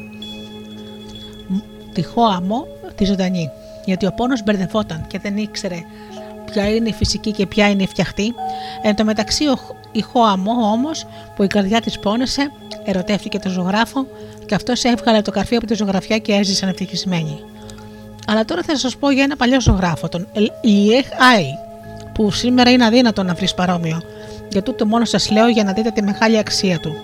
[1.92, 3.50] τη Χώα Μο, τη ζωντανή.
[3.84, 5.84] Γιατί ο πόνος μπερδευόταν και δεν ήξερε
[6.50, 8.34] ποια είναι η φυσική και ποια είναι η φτιαχτή.
[8.82, 9.44] Εν τω μεταξύ,
[9.92, 12.52] η Χωαμό όμως, που η καρδιά της πόνεσε,
[12.84, 14.06] ερωτεύτηκε τον ζωγράφο
[14.46, 17.38] και αυτός έβγαλε το καρφί από τη ζωγραφιά και έζησαν ευτυχισμένοι.
[18.26, 20.26] Αλλά τώρα θα σας πω για ένα παλιό ζωγράφο, τον
[20.62, 21.46] Λιέχ Άι,
[22.12, 24.02] που σήμερα είναι αδύνατο να βρεις παρόμοιο.
[24.48, 26.96] Για τούτο μόνο σας λέω για να δείτε τη μεγάλη αξία του.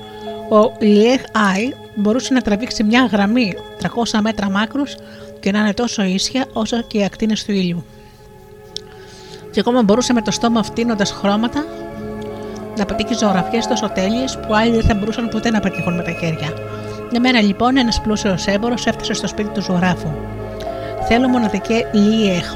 [0.49, 4.97] Ο Λιέχ Άι μπορούσε να τραβήξει μια γραμμή 300 μέτρα μάκρους
[5.41, 7.85] και να είναι τόσο ίσια όσο και οι ακτίνες του ήλιου
[9.57, 11.65] και ακόμα μπορούσε με το στόμα φτύνοντας χρώματα
[12.77, 16.11] να πετύχει ζωγραφιές τόσο τέλειες που άλλοι δεν θα μπορούσαν ποτέ να πετύχουν με τα
[16.11, 16.53] χέρια.
[17.11, 20.11] Μια μέρα λοιπόν ένας πλούσιος έμπορο έφτασε στο σπίτι του ζωγράφου.
[21.09, 22.55] Θέλω μοναδική Λίεχ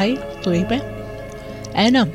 [0.00, 0.82] Άι, του είπε,
[1.74, 2.08] ένα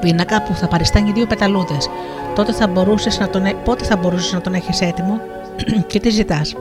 [0.00, 1.90] πίνακα που θα παριστάνει δύο πεταλούδες.
[2.34, 5.20] Τότε θα μπορούσες να τον, ε- πότε θα μπορούσες να τον έχεις έτοιμο;
[5.90, 6.54] και τι ζητάς.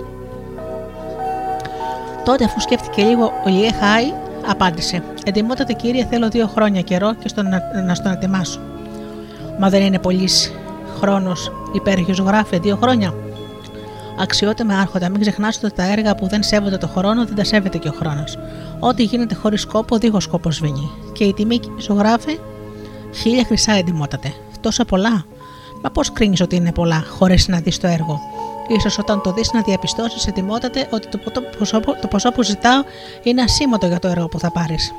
[2.26, 4.14] Τότε, αφού σκέφτηκε λίγο, ο Λιέχ Άι
[4.48, 8.60] απάντησε: Εντυμότατε κύριε, θέλω δύο χρόνια καιρό και στο να, να στον ετοιμάσω.
[9.60, 10.52] Μα δεν είναι πολύς
[11.00, 13.14] χρόνος υπέροχη ζωγράφη, δύο χρόνια.
[14.20, 17.78] Αξιότιμε άρχοντα, μην ξεχνάτε ότι τα έργα που δεν σέβονται το χρόνο δεν τα σέβεται
[17.78, 18.38] και ο χρόνος.
[18.80, 20.92] Ό,τι γίνεται χωρίς σκόπο, δίχως σκόπος σβήνει.
[21.14, 22.40] Και η τιμή ζωγράφη,
[23.14, 24.34] χίλια χρυσά εντυμότατε.
[24.62, 25.26] Τόσα πολλά.
[25.82, 28.20] Μα πώς κρίνεις ότι είναι πολλά, χωρίς να δεις το έργο
[28.90, 32.84] σω όταν το δεις να διαπιστώσεις ετοιμότατε ότι το, ποσό, το ποσό που ζητάω
[33.24, 34.94] είναι ασήμωτο για το έργο που θα πάρεις.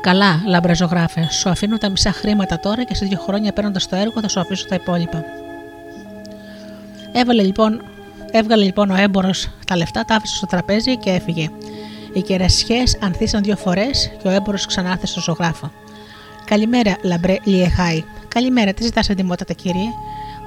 [0.00, 3.96] Καλά, λάμπρα ζωγράφε, σου αφήνω τα μισά χρήματα τώρα και σε δύο χρόνια παίρνοντας το
[3.96, 5.24] έργο θα σου αφήσω τα υπόλοιπα.
[7.12, 7.82] Έβαλε λοιπόν,
[8.30, 11.48] έβγαλε λοιπόν ο έμπορος τα λεφτά, τα άφησε στο τραπέζι και έφυγε.
[12.12, 15.70] Οι κερασιές ανθίσαν δύο φορές και ο έμπορος ξανάρθε στο ζωγράφο.
[16.44, 18.04] Καλημέρα, λαμπρέ Λιεχάη.
[18.28, 19.88] Καλημέρα, τι ζητάς εντυμότατα, κύριε;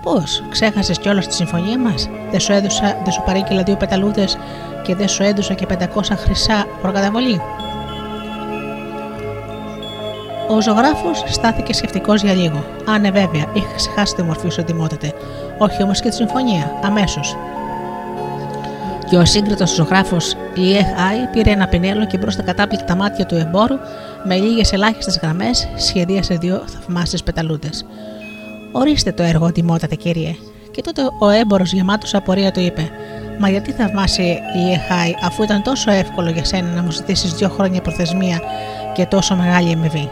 [0.01, 4.37] Πώς, ξέχασες κιόλας τη συμφωνία μας, δεν σου έδωσα, δεν σου παρήγγειλα δύο πεταλούδες
[4.83, 7.41] και δεν σου έδωσα και 500 χρυσά προκαταβολή.
[10.49, 12.65] Ο ζωγράφος στάθηκε σκεφτικό για λίγο.
[12.89, 15.13] Α, ναι, βέβαια, είχα ξεχάσει τη μορφή σου εντυμότατε.
[15.57, 17.35] Όχι όμως και τη συμφωνία, αμέσως.
[19.09, 23.35] Και ο σύγκριτο ζωγράφος Ιεχ Άι πήρε ένα πινέλο και μπρος στα κατάπληκτα μάτια του
[23.35, 23.77] εμπόρου,
[24.23, 27.85] με λίγες ελάχιστες γραμμές, σχεδίασε δύο θαυμάσιες πεταλούδες.
[28.79, 30.35] Ορίστε το έργο, τιμότατε κύριε.
[30.71, 32.89] Και τότε ο έμπορος γεμάτος απορία του είπε:
[33.39, 37.49] Μα γιατί θαυμάσαι η Εχάη, αφού ήταν τόσο εύκολο για σένα να μου ζητήσεις δύο
[37.49, 38.41] χρόνια προθεσμία
[38.93, 40.09] και τόσο μεγάλη αμοιβή.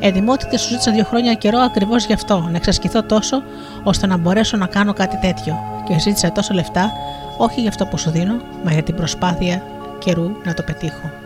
[0.00, 3.42] Εντυμότητε σου ζήτησα δύο χρόνια καιρό ακριβώς γι' αυτό, να εξασκηθώ τόσο
[3.82, 5.58] ώστε να μπορέσω να κάνω κάτι τέτοιο.
[5.88, 6.92] Και ζήτησα τόσο λεφτά,
[7.36, 8.34] όχι για αυτό που σου δίνω,
[8.64, 9.62] μα για την προσπάθεια
[9.98, 11.23] καιρού να το πετύχω.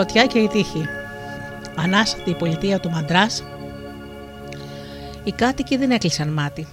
[0.00, 0.88] Φωτιά και η τύχη.
[1.76, 3.42] Ανάστατη η πολιτεία του Μαντράς.
[5.24, 6.66] Οι κάτοικοι δεν έκλεισαν μάτι.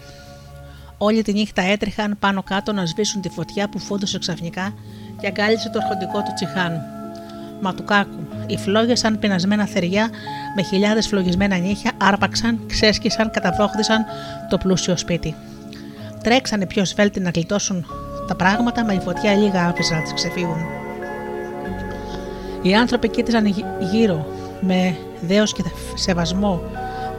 [0.98, 4.74] Όλη τη νύχτα έτρεχαν πάνω κάτω να σβήσουν τη φωτιά που φόντωσε ξαφνικά
[5.20, 6.82] και αγκάλισε το αρχοντικό του τσιχάν.
[7.62, 8.28] Μα του κάκου.
[8.48, 10.10] Οι φλόγες, σαν πεινασμένα θεριά,
[10.56, 14.06] με χιλιάδες φλογισμένα νύχια, άρπαξαν, ξέσκισαν, καταβρόχθησαν
[14.50, 15.36] το πλούσιο σπίτι.
[16.24, 17.86] Τρέξανε πιο σβέλτοι να γλιτώσουν
[18.28, 20.87] τα πράγματα, μα η φωτιά λίγα άφησε να τις ξεφύγουν.
[22.68, 24.26] Οι άνθρωποι κοίταζαν γυ- γύρω
[24.62, 25.64] με δέος και
[25.96, 26.62] σεβασμό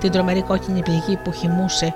[0.01, 1.95] την τρομερή κόκκινη πληγή που χυμούσε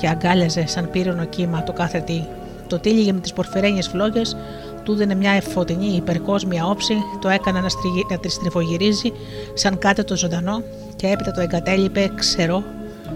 [0.00, 2.24] και αγκάλιαζε σαν πύρονο κύμα το κάθε τι.
[2.66, 4.36] Το τύλιγε με τις πορφυρένιες φλόγες,
[4.82, 8.06] του δίνε μια εφωτεινή υπερκόσμια όψη, το έκανε να, στριγι...
[8.10, 9.12] να τη στριφογυρίζει
[9.54, 10.62] σαν κάτι το ζωντανό
[10.96, 12.62] και έπειτα το εγκατέλειπε ξερό,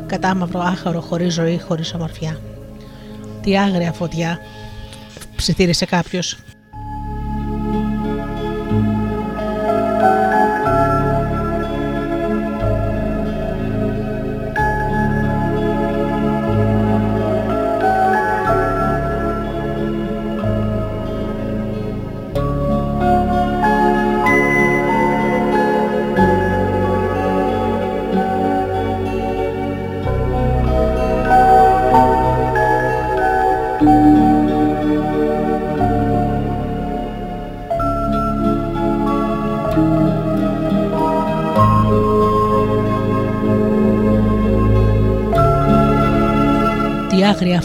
[0.06, 2.40] κατάμαυρο άχαρο, χωρίς ζωή, χωρίς ομορφιά.
[3.42, 4.38] Τι άγρια φωτιά,
[5.36, 6.38] ψιθύρισε κάποιος.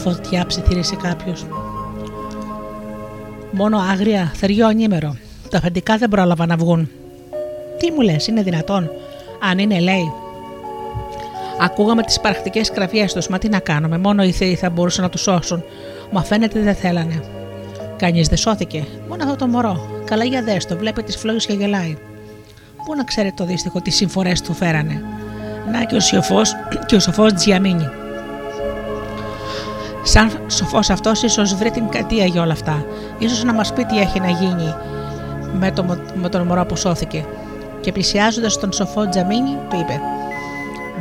[0.02, 1.46] Φωτιά ψιθύρισε κάποιος.
[3.52, 5.16] Μόνο άγρια, θεριό ανήμερο.
[5.50, 6.90] Τα αφεντικά δεν πρόλαβαν να βγουν.
[7.78, 8.90] Τι μου λες, είναι δυνατόν;
[9.50, 10.12] Αν είναι, λέει.
[11.60, 15.10] Ακούγαμε τις πρακτικέ κραυγέ τους, μα τι να κάνουμε, μόνο οι θεοί θα μπορούσαν να
[15.10, 15.64] τους σώσουν.
[16.12, 17.24] Μα φαίνεται δεν θέλανε.
[17.98, 18.86] Κανείς δεν σώθηκε.
[19.10, 20.02] Μόνο αυτό το μωρό.
[20.06, 21.98] Καλά για δες το, βλέπει τις φλόγες και γελάει.
[22.86, 25.04] Πού να ξέρει το δύστιχο τι συμφορές του φέρανε.
[25.72, 26.42] Να και ο σοφό
[26.86, 28.01] και ο σοφός Τζιαμίνι.
[30.12, 32.86] Σαν σοφός αυτός, ίσως βρει την κατία για όλα αυτά.
[33.28, 34.76] σω να μας πει τι έχει να γίνει
[35.60, 35.86] με, το,
[36.16, 37.26] με τον μωρό που σώθηκε.
[37.82, 40.02] Και πλησιάζοντας τον σοφό Τζαμίνι, του είπε: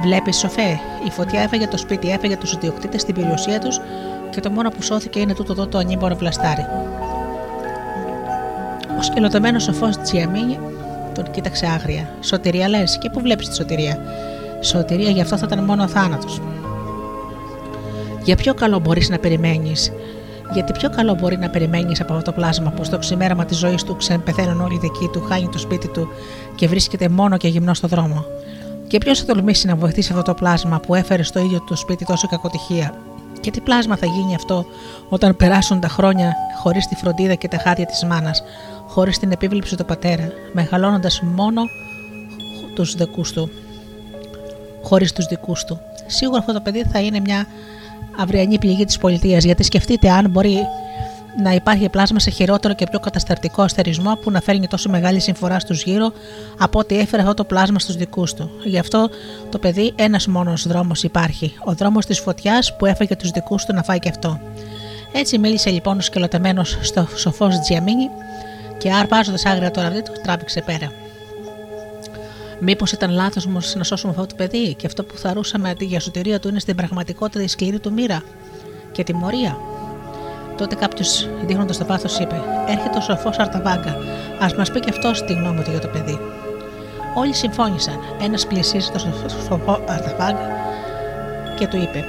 [0.02, 3.80] Βλέπεις, σοφέ, η φωτιά έφαγε το σπίτι, έφαγε τους ιδιοκτήτες στην περιουσία τους
[4.30, 6.66] και το μόνο που σώθηκε είναι τούτο εδώ το ανήμπορο βλαστάρι.
[8.98, 10.58] Ο σκελοτεμένο σοφός Τζιαμίνι
[11.14, 12.08] τον κοίταξε άγρια.
[12.20, 13.98] Σωτηρία λες, και πού βλέπεις τη σωτηρία;
[14.60, 16.40] Σωτηρία γι' αυτό θα ήταν μόνο ο θάνατος.
[18.24, 19.92] Για ποιο καλό μπορείς να περιμένεις,
[20.52, 23.82] γιατί πιο καλό μπορεί να περιμένεις από αυτό το πλάσμα που στο ξημέραμα της ζωής
[23.82, 26.08] του ξεμπεθαίνουν όλοι οι δικοί του, χάνει το σπίτι του
[26.54, 28.24] και βρίσκεται μόνο και γυμνός στο δρόμο;
[28.86, 32.04] Και ποιος θα τολμήσει να βοηθήσει αυτό το πλάσμα που έφερε στο ίδιο του σπίτι
[32.04, 32.94] τόσο κακοτυχία;
[33.40, 34.64] Και τι πλάσμα θα γίνει αυτό
[35.08, 38.42] όταν περάσουν τα χρόνια χωρίς τη φροντίδα και τα χάρια της μάνας,
[38.86, 41.62] χωρίς την επίβλεψη του πατέρα, μεγαλώνοντας μόνο
[42.74, 43.50] τους δικούς του.
[44.82, 47.46] Χωρίς τους δικούς του; Σίγουρα αυτό το παιδί θα είναι μια
[48.18, 49.44] αυριανή πληγή της πολιτείας.
[49.44, 50.66] Γιατί σκεφτείτε αν μπορεί
[51.42, 55.58] να υπάρχει πλάσμα σε χειρότερο και πιο καταστατικό αστερισμό που να φέρνει τόσο μεγάλη συμφορά
[55.58, 56.12] στους γύρω
[56.58, 58.50] από ό,τι έφερε αυτό το πλάσμα στους δικούς του.
[58.64, 59.08] Γι' αυτό
[59.50, 61.54] το παιδί ένας μόνος δρόμος υπάρχει.
[61.64, 64.40] Ο δρόμος της φωτιάς που έφεγε τους δικούς του να φάει και αυτό.
[65.12, 68.08] Έτσι μίλησε λοιπόν ο σκελοτεμένο στο σοφός Τζιαμίνι
[68.78, 70.92] και αρπάζοντας άγρια το ραβδί του, τράβηξε πέρα.
[72.62, 76.00] Μήπως ήταν λάθος μα να σώσουμε αυτό το παιδί και αυτό που θαρούσαμε αντί για
[76.00, 78.22] σωτηρία του είναι στην πραγματικότητα η σκληρή του μοίρα
[78.92, 79.58] και τιμωρία.
[80.56, 83.90] Τότε κάποιος, δείχνοντα το πάθο, είπε: Έρχεται ο σοφός Αρταβάγκα.
[84.40, 86.18] Α μας πει και αυτός τη γνώμη του για το παιδί.
[87.14, 87.98] Όλοι συμφώνησαν.
[88.22, 90.48] Ένας πλησίασε τον σοφό Αρταβάγκα
[91.58, 92.04] και του είπε: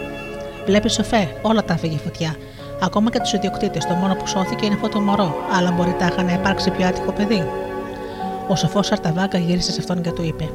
[0.66, 2.36] Βλέπεις σοφέ, όλα τα άφηγε φωτιά.
[2.82, 3.86] Ακόμα και τους ιδιοκτήτες.
[3.86, 5.36] Το μόνο που σώθηκε είναι αυτό το μωρό.
[5.58, 7.44] Αλλά μπορεί τάχα να υπάρξει πιο άτυχο παιδί.
[8.52, 10.50] Ο σοφός Αρταβάγκα γύρισε σε αυτόν και του είπε: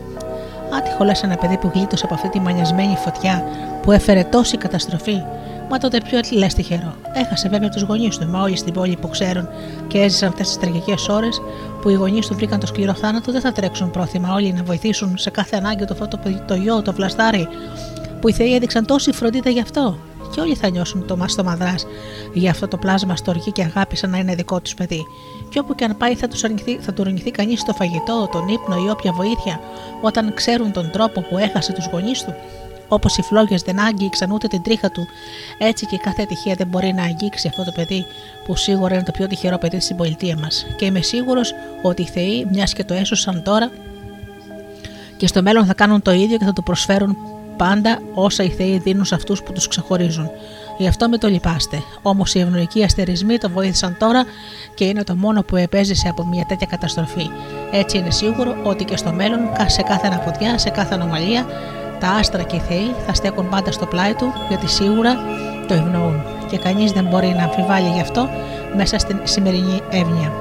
[0.79, 3.45] Άτυχο λε ένα παιδί που γλίτωσε από αυτή τη μανιασμένη φωτιά
[3.83, 5.23] που έφερε τόση καταστροφή.
[5.71, 6.95] Μα τότε πιο λες τυχερό.
[7.13, 9.49] Έχασε βέβαια τους γονείς του, μα όλοι στην πόλη που ξέρουν
[9.87, 11.41] και έζησαν αυτές τις τραγικές ώρες
[11.81, 15.19] που οι γονείς του βρήκαν το σκληρό θάνατο, δεν θα τρέξουν πρόθυμα όλοι να βοηθήσουν
[15.19, 17.49] σε κάθε ανάγκη το φώτο το γιο, το βλαστάρι,
[18.21, 19.99] που οι Θεοί έδειξαν τόση φροντίδα γι' αυτό.
[20.35, 21.75] Και όλοι θα νιώσουν το μα μαδρά
[22.33, 25.07] για αυτό το πλάσμα στοργή και αγάπη σαν να είναι δικό τους παιδί.
[25.57, 28.49] Και όπου και αν πάει θα τους αρνηθεί, θα του αρνηθεί κανείς το φαγητό, τον
[28.49, 29.61] ύπνο ή όποια βοήθεια,
[30.01, 32.35] όταν ξέρουν τον τρόπο που έχασε τους γονείς του.
[32.89, 35.07] Όπως οι φλόγες δεν άγγιξαν ούτε την τρίχα του,
[35.59, 38.07] έτσι και κάθε ατυχία δεν μπορεί να αγγίξει αυτό το παιδί,
[38.45, 40.67] που σίγουρα είναι το πιο τυχερό παιδί στην πολιτεία μας.
[40.77, 43.71] Και είμαι σίγουρος ότι οι Θεοί, μιας και το έσωσαν τώρα,
[45.17, 47.17] και στο μέλλον θα κάνουν το ίδιο και θα του προσφέρουν
[47.57, 50.31] πάντα όσα οι Θεοί δίνουν σε αυτούς που τους ξεχωρίζουν.
[50.79, 51.83] Γι' αυτό με το λυπάστε.
[52.03, 54.25] Όμως οι ευνοϊκοί αστερισμοί το βοήθησαν τώρα
[54.75, 57.31] και είναι το μόνο που επέζησε από μια τέτοια καταστροφή.
[57.73, 61.47] Έτσι είναι σίγουρο ότι και στο μέλλον, σε κάθε αναποδιά, σε κάθε ανομαλία,
[62.01, 65.15] τα άστρα και οι Θεοί θα στέκουν πάντα στο πλάι του γιατί σίγουρα
[65.69, 66.23] το ευνοούν.
[66.51, 68.29] Και κανείς δεν μπορεί να αμφιβάλλει γι' αυτό
[68.77, 70.33] μέσα στην σημερινή εύνοια.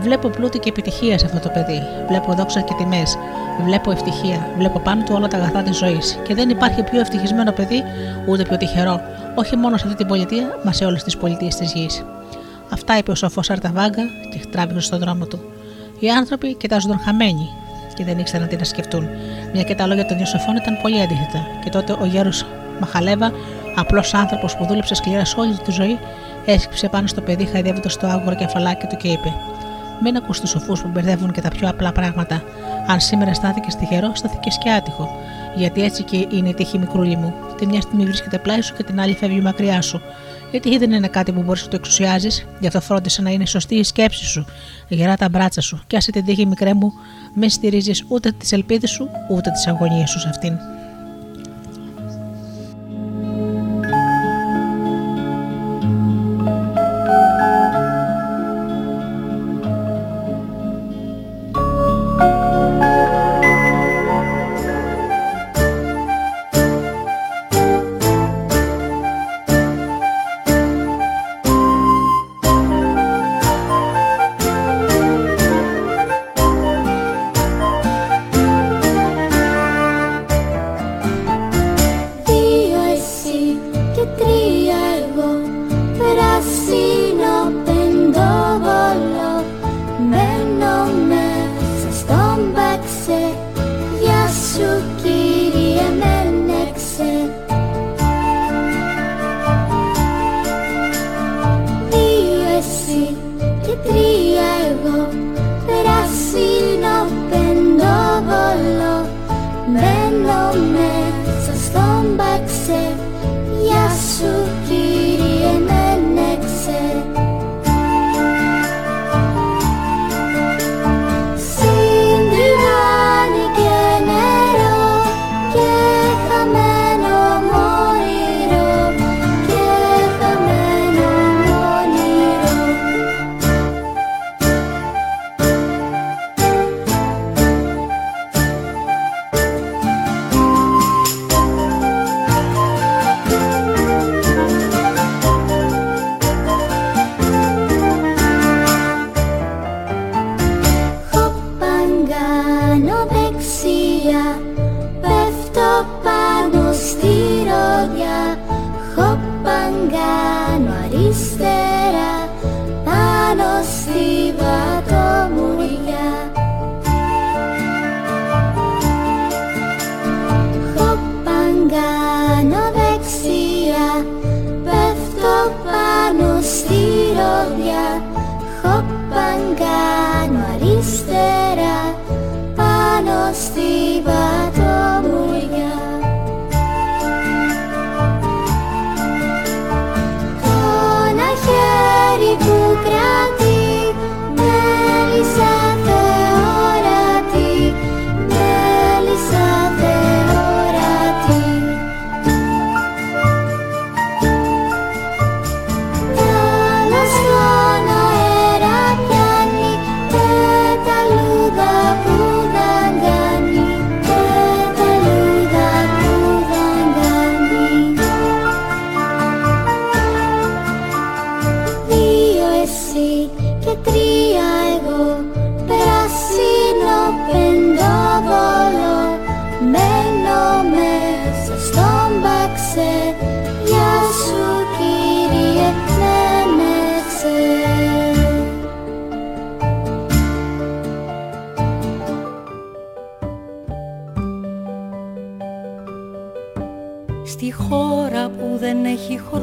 [0.00, 1.82] Βλέπω πλούτη και επιτυχία σε αυτό το παιδί.
[2.08, 3.18] Βλέπω δόξα και τιμές.
[3.64, 4.50] Βλέπω ευτυχία.
[4.56, 6.18] Βλέπω πάνω του όλα τα αγαθά της ζωής.
[6.26, 7.82] Και δεν υπάρχει πιο ευτυχισμένο παιδί,
[8.26, 9.00] ούτε πιο τυχερό,
[9.38, 12.04] όχι μόνο σε αυτή την πολιτεία, μα σε όλες τις πολιτείες της γης.
[12.70, 15.40] Αυτά είπε ο σοφός Αρταβάγκα και τράβηξε στον δρόμο του.
[15.98, 17.48] Οι άνθρωποι κοιτάζονταν χαμένοι
[17.94, 19.08] και δεν ήξεραν τι να σκεφτούν,
[19.52, 21.46] μια και τα λόγια των δύο σοφών ήταν πολύ αντίθετα.
[21.64, 22.46] Και τότε ο γέρος
[22.80, 23.32] Μαχαλέβα,
[23.76, 25.98] απλός άνθρωπος που δούλεψε σκληρά σε όλη τη ζωή,
[26.46, 29.34] έσκυψε πάνω στο παιδί χαϊδεύοντας το άγορο κεφαλάκι του και είπε:
[30.02, 32.42] μην ακούς τους σοφούς που μπερδεύουν και τα πιο απλά πράγματα.
[32.86, 35.16] Αν σήμερα στάθηκε τυχερό, στάθηκε και άτυχο.
[35.56, 37.34] Γιατί έτσι και είναι η τύχη μικρούλη μου.
[37.56, 40.00] Τη μια στιγμή βρίσκεται πλάι σου και την άλλη φεύγει μακριά σου.
[40.50, 43.74] Γιατί δεν είναι κάτι που μπορείς να το εξουσιάζεις, γι' αυτό φρόντισε να είναι σωστή
[43.74, 44.46] η σκέψη σου,
[44.88, 46.92] γερά τα μπράτσα σου, και άσε την τύχη μικρέ μου,
[47.34, 50.77] μην στηρίζεις ούτε τις ελπίδες σου, ούτε τις αγωνίες σου σε αυτήν.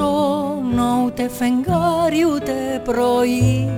[0.06, 3.70] Χρόνο ούτε φεγγάρι ούτε πρωί.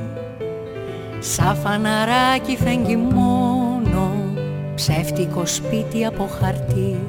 [1.19, 4.11] Σαν φαναράκι φεγγει μόνο
[4.75, 6.99] ψεύτικο σπίτι από χαρτί.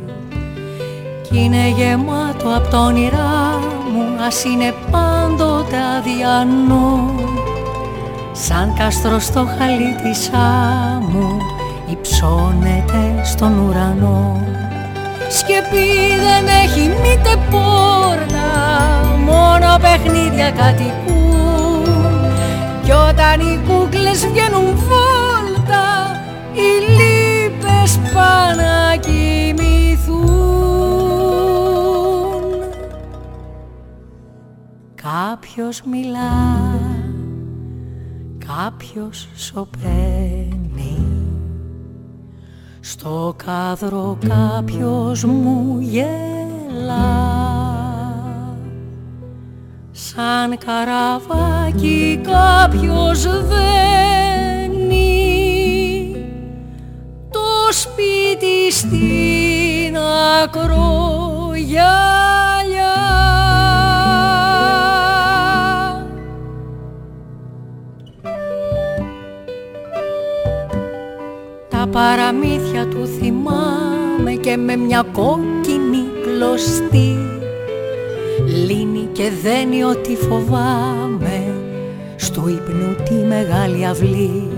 [1.23, 3.59] Κι είναι γεμάτο απ' το όνειρά
[3.93, 7.15] μου ας είναι πάντοτε αδιανό.
[8.33, 11.37] Σαν κάστρο στο χαλί της άμμου
[11.91, 14.41] υψώνεται στον ουρανό
[15.29, 15.91] Σκεπή
[16.25, 18.51] δεν έχει μήτε πόρτα
[19.25, 21.87] μόνο παιχνίδια κατοικούν.
[22.85, 26.21] Κι όταν οι κούκλες βγαίνουν βόλτα
[26.53, 28.79] οι λύπες πάνε
[35.41, 36.81] Κάποιος μιλά,
[38.47, 40.98] κάποιος σωπαίνει
[42.91, 47.39] Στο κάδρο κάποιος μου γελά
[49.91, 53.77] Σαν καραβάκι κάποιος δένει.
[57.31, 59.97] Το σπίτι στην
[60.43, 61.89] ακρογιαλιά
[71.91, 77.17] παραμύθια του θυμάμαι και με μια κόκκινη κλωστή.
[78.67, 81.55] Λύνει και δένει ό,τι φοβάμαι
[82.17, 84.49] στο ύπνο τη μεγάλη αυλή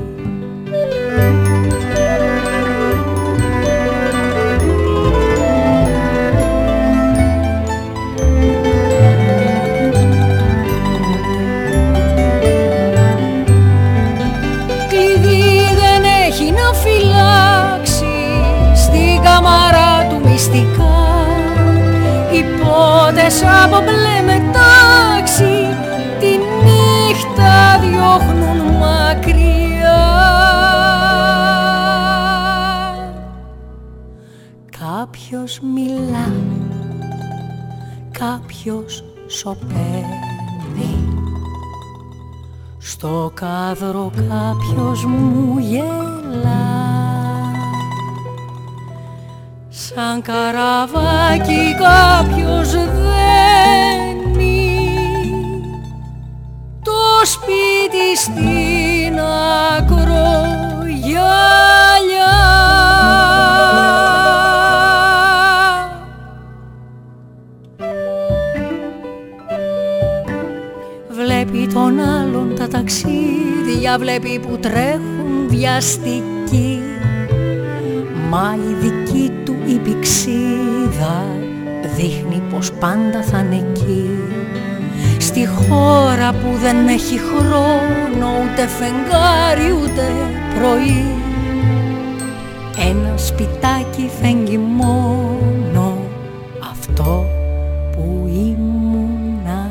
[20.41, 20.99] μυστικά.
[22.33, 25.69] Οι πόδες από μπλε μετάξι
[26.21, 26.27] τη
[26.65, 29.59] νύχτα διώχνουν μακριά.
[34.79, 36.33] Κάποιος μιλά,
[38.19, 40.19] κάποιος σωπαίνει.
[42.79, 46.60] Στο κάδρο κάποιος μου γελά
[49.95, 52.91] Σαν καραβάκι κάποιος δένει.
[56.83, 59.19] Το σπίτι στην
[59.79, 60.31] ακρογιαλιά
[71.11, 76.81] Βλέπει τον άλλον τα ταξίδια, βλέπει που τρέχουν βιαστικοί.
[78.31, 81.27] Μα η δική του η πηξίδα
[81.97, 84.11] δείχνει πως πάντα θα είναι εκεί.
[85.19, 90.03] Στη χώρα που δεν έχει χρόνο ούτε φεγγάρι ούτε
[90.59, 91.05] πρωί.
[92.89, 95.97] Ένα σπιτάκι φέγγει μόνο
[96.71, 97.27] αυτό
[97.93, 99.71] που ήμουνα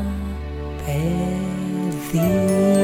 [0.84, 2.79] παιδί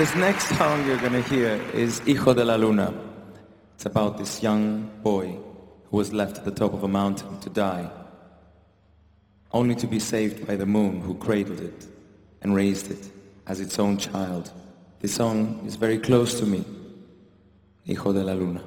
[0.00, 2.94] This next song you're going to hear is Hijo de la Luna.
[3.74, 5.36] It's about this young boy
[5.90, 7.90] who was left at the top of a mountain to die,
[9.52, 11.86] only to be saved by the moon who cradled it
[12.40, 13.10] and raised it
[13.46, 14.50] as its own child.
[15.00, 16.64] This song is very close to me,
[17.84, 18.62] Hijo de la Luna.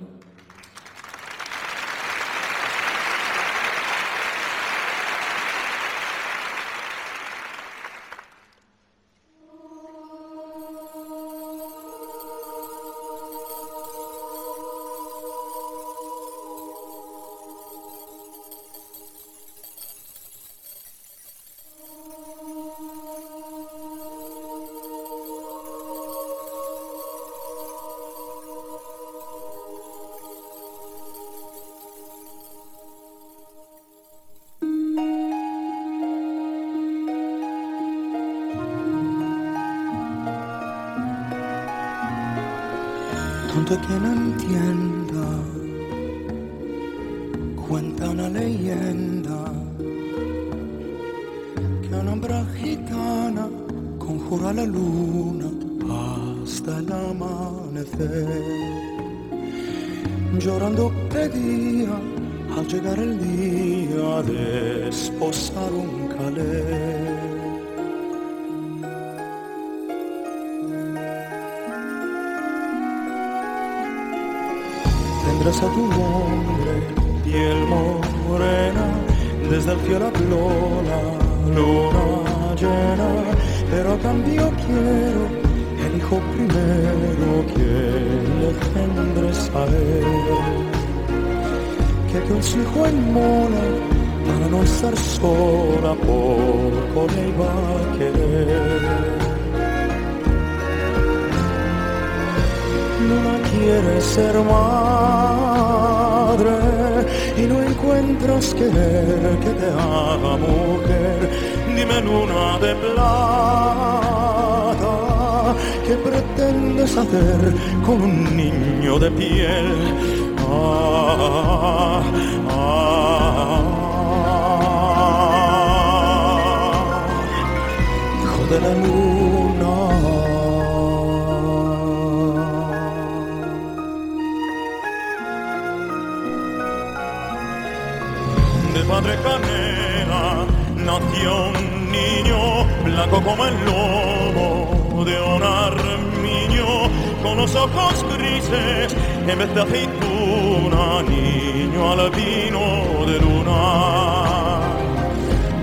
[149.93, 153.61] Aceituna niño albino de luna.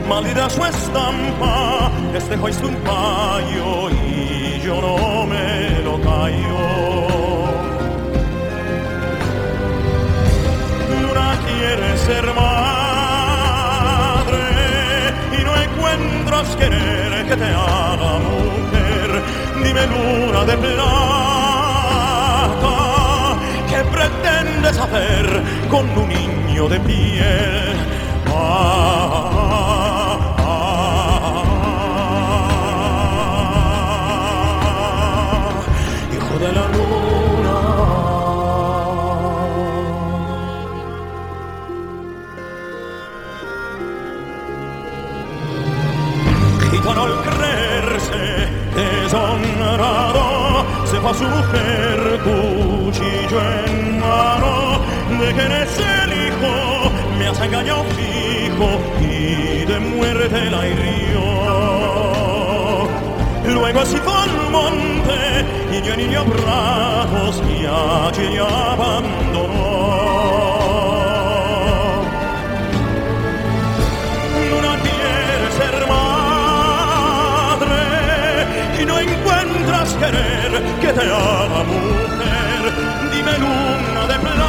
[0.08, 6.58] Maldita su estampa este es un payo y yo no me lo callo.
[10.90, 12.84] Luna quiere ser madre
[15.38, 19.22] y no encuentras querer que te haga mujer.
[19.62, 21.39] Dime luna de plata,
[23.80, 27.76] ¿qué pretendes hacer con un niño de piel?
[28.26, 29.30] Ah,
[30.38, 30.54] ah,
[34.58, 35.64] ah,
[36.12, 36.69] hijo de la
[51.10, 54.80] fa su mujer cuchillo en mano
[55.20, 56.52] de que eres el hijo
[57.18, 58.68] me has engañado fijo
[59.00, 61.20] y de muerte la hirió
[63.54, 70.49] luego se fue al monte y yo niño brazos y allí abandonó
[80.00, 82.62] querer que te haga mujer.
[83.12, 84.46] Dime luna de plata,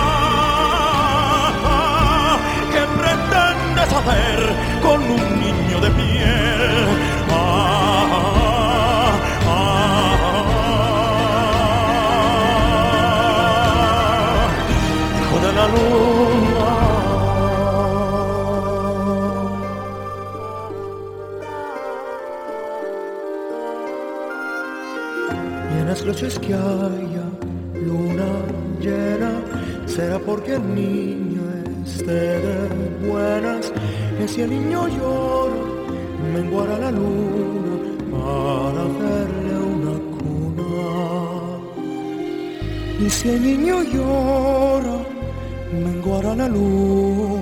[2.74, 4.40] ¿qué pretendes hacer
[4.82, 6.64] con un niño de piel?
[7.30, 8.06] Ah,
[9.48, 9.68] ah, ah,
[15.20, 16.21] hijo de la luna.
[26.22, 27.26] Noches que haya
[27.74, 28.30] luna
[28.80, 29.42] llena,
[29.88, 31.42] será porque el niño
[31.84, 33.74] esté de buenas.
[34.18, 35.62] Que si el niño llora,
[36.34, 37.76] menguará la luna
[38.12, 40.70] para hacerle una cuna.
[43.04, 44.98] Y si el niño llora,
[45.74, 47.41] menguará la luna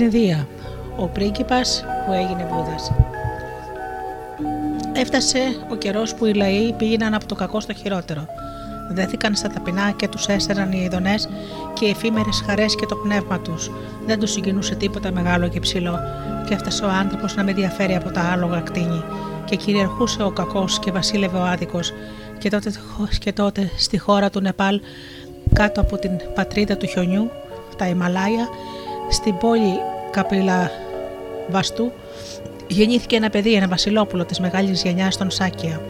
[0.00, 0.48] Είναι Δία,
[0.96, 2.92] ο πρίγκιπας που έγινε Βούδας.
[4.92, 5.38] Έφτασε
[5.70, 8.26] ο καιρός που οι λαοί πήγαιναν από το κακό στο χειρότερο.
[8.90, 11.28] Δέθηκαν στα ταπεινά και τους έσεραν οι ειδονές
[11.72, 13.70] και οι εφήμερες χαρές και το πνεύμα τους.
[14.06, 15.98] Δεν τους συγκινούσε τίποτα μεγάλο και ψηλό,
[16.46, 19.02] και έφτασε ο άνθρωπος να με διαφέρει από τα άλογα κτίνη.
[19.44, 21.92] Και κυριαρχούσε ο κακός και βασίλευε ο άδικος.
[22.38, 22.72] Και τότε,
[23.18, 24.80] και τότε στη χώρα του Νεπάλ,
[25.52, 27.30] κάτω από την πατρίδα του χιονιού,
[27.76, 28.48] τα Ιμαλάια,
[29.10, 30.70] στην πόλη Καπίλα
[31.48, 31.92] Βαστού,
[32.66, 35.80] γεννήθηκε ένα παιδί, ένα βασιλόπουλο της μεγάλης γενιάς των Σάκια.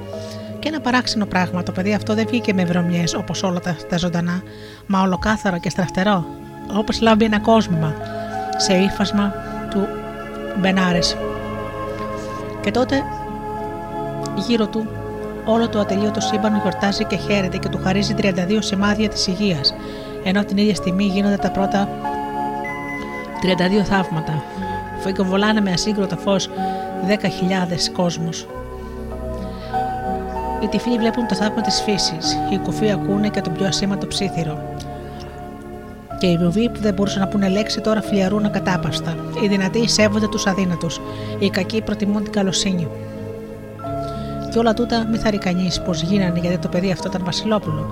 [0.58, 3.98] Και ένα παράξενο πράγμα, το παιδί αυτό δεν βγήκε με βρωμιές όπως όλα τα, τα
[3.98, 4.42] ζωντανά,
[4.86, 6.24] μα ολοκάθαρο και στραφτερό,
[6.76, 7.94] όπως λάμπει ένα κόσμημα,
[8.56, 9.34] σε ύφασμα
[9.70, 9.88] του
[10.60, 11.16] Μπενάρες.
[12.60, 13.02] Και τότε
[14.46, 14.86] γύρω του
[15.44, 19.74] όλο το ατελείωτο σύμπαν γιορτάζει και χαίρεται και του χαρίζει 32 σημάδια της υγείας,
[20.24, 21.88] ενώ την ίδια στιγμή γίνονται τα πρώτα
[23.42, 24.42] 32 θαύματα.
[25.00, 26.50] Φοικοβολάνε με ασύγκροτο φως
[27.08, 28.46] 10.000 κόσμους.
[30.62, 34.58] Οι τυφλοί βλέπουν το θαύμα της φύσης, οι κουφοί ακούνε και τον πιο ασήμαντο ψήθυρο.
[36.18, 39.16] Και οι βουβοί που δεν μπορούσαν να πούνε λέξη τώρα φλιαρούν ακατάπαστα.
[39.42, 41.00] Οι δυνατοί σέβονται τους αδύνατους.
[41.38, 42.88] Οι κακοί προτιμούν την καλοσύνη.
[44.52, 47.90] Και όλα τούτα μη θα κανείς πω γίνανε γιατί το παιδί αυτό ήταν Βασιλόπουλο.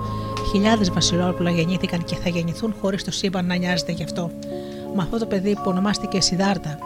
[0.51, 4.31] Χιλιάδες Βασιλόπουλα γεννήθηκαν και θα γεννηθούν χωρίς το σύμπαν να νοιάζεται γι' αυτό.
[4.95, 6.77] Μα αυτό το παιδί που ονομάστηκε Σιδάρτα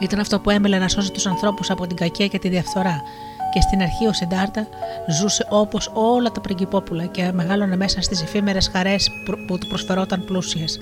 [0.00, 3.02] ήταν αυτό που έμελε να σώσει τους ανθρώπους από την κακία και τη διαφθορά.
[3.52, 4.66] Και στην αρχή ο Σιντάρτα
[5.08, 9.10] ζούσε όπως όλα τα πριγκυπόπουλα και μεγάλωνε μέσα στις εφήμερες χαρές
[9.46, 10.80] που του προσφερόταν πλούσιες.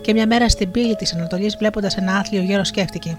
[0.00, 3.18] Και μια μέρα στην πύλη της Ανατολής, βλέποντας ένα άθλιο γέρο, σκέφτηκε: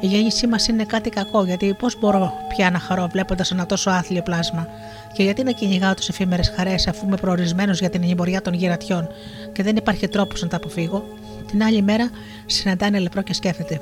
[0.00, 3.90] Η γέννησή μας είναι κάτι κακό, γιατί πώς μπορώ πια να χαρώ βλέποντας ένα τόσο
[3.90, 4.68] άθλιο πλάσμα,
[5.12, 9.08] και γιατί να κυνηγάω τις εφήμερες χαρές αφού είμαι προορισμένος για την ενημπορία των γερατιών
[9.52, 11.04] και δεν υπάρχει τρόπος να τα αποφύγω;
[11.46, 12.10] Την άλλη μέρα
[12.46, 13.80] συναντάνε λεπρό και σκέφτεται: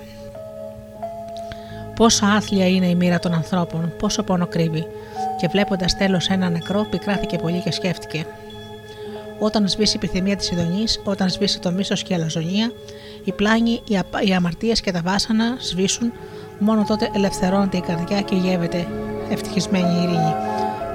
[1.96, 4.86] Πόσο άθλια είναι η μοίρα των ανθρώπων, πόσο πόνο κρύβει.
[5.40, 8.26] Και βλέποντας τέλος ένα νεκρό, πικράθηκε πολύ και σκέφτηκε.
[9.38, 12.72] Όταν σβήσει η επιθυμία της ειδονής, όταν σβήσει το μίσος και η αλαζονία,
[13.24, 13.82] οι πλάνοι,
[14.24, 16.12] οι αμαρτίες και τα βάσανα σβήσουν,
[16.58, 18.86] μόνο τότε ελευθερώνεται η καρδιά και γεύεται
[19.30, 20.34] ευτυχισμένη η ειρήνη.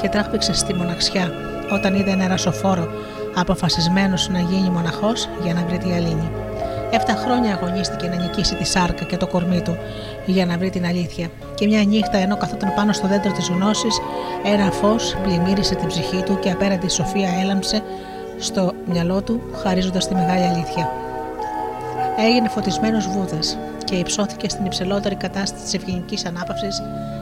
[0.01, 1.31] Και τράχπηξε στη μοναξιά,
[1.71, 2.87] όταν είδε ένα ρασοφόρο
[3.35, 6.31] αποφασισμένος να γίνει μοναχός για να βρει τη αλήνη.
[6.91, 9.77] Εφτά χρόνια αγωνίστηκε να νικήσει τη σάρκα και το κορμί του
[10.25, 11.27] για να βρει την αλήθεια.
[11.55, 13.99] Και μια νύχτα, ενώ καθόταν πάνω στο δέντρο της γνώσης,
[14.45, 17.81] ένα φως πλημμύρισε την ψυχή του και απέναντι η σοφία έλαμψε
[18.39, 20.91] στο μυαλό του, χαρίζοντας τη μεγάλη αλήθεια.
[22.25, 26.81] Έγινε φωτισμένος Βούδας και υψώθηκε στην υψηλότερη κατάσταση της ευγενικής ανάπαυσης,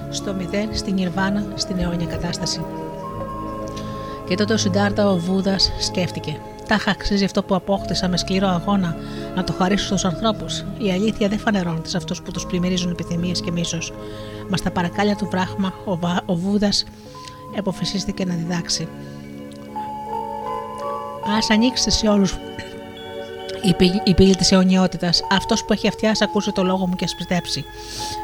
[0.09, 2.65] στο μηδέν, στην Ιρβάνα, στην αιώνια κατάσταση.
[4.27, 8.95] Και τότε ο Συντάρτα ο Βούδας σκέφτηκε: Τάχα αξίζει αυτό που απόκτησα με σκληρό αγώνα
[9.35, 10.65] να το χαρίσω στους ανθρώπους.
[10.77, 13.93] Η αλήθεια δεν φανερώνεται σε αυτούς που τους πλημμυρίζουν επιθυμίες και μίσος.
[14.49, 16.85] Μας στα παρακάλια του βράχμα ο, Βα, ο Βούδας
[17.57, 18.83] αποφασίστηκε να διδάξει.
[21.23, 22.37] Α ανοίξετε σε όλους
[24.03, 25.21] η πύλη της αιωνιότητας.
[25.31, 27.65] Αυτός που έχει αυτιά, ακούσει το λόγο μου και ας πιστέψει.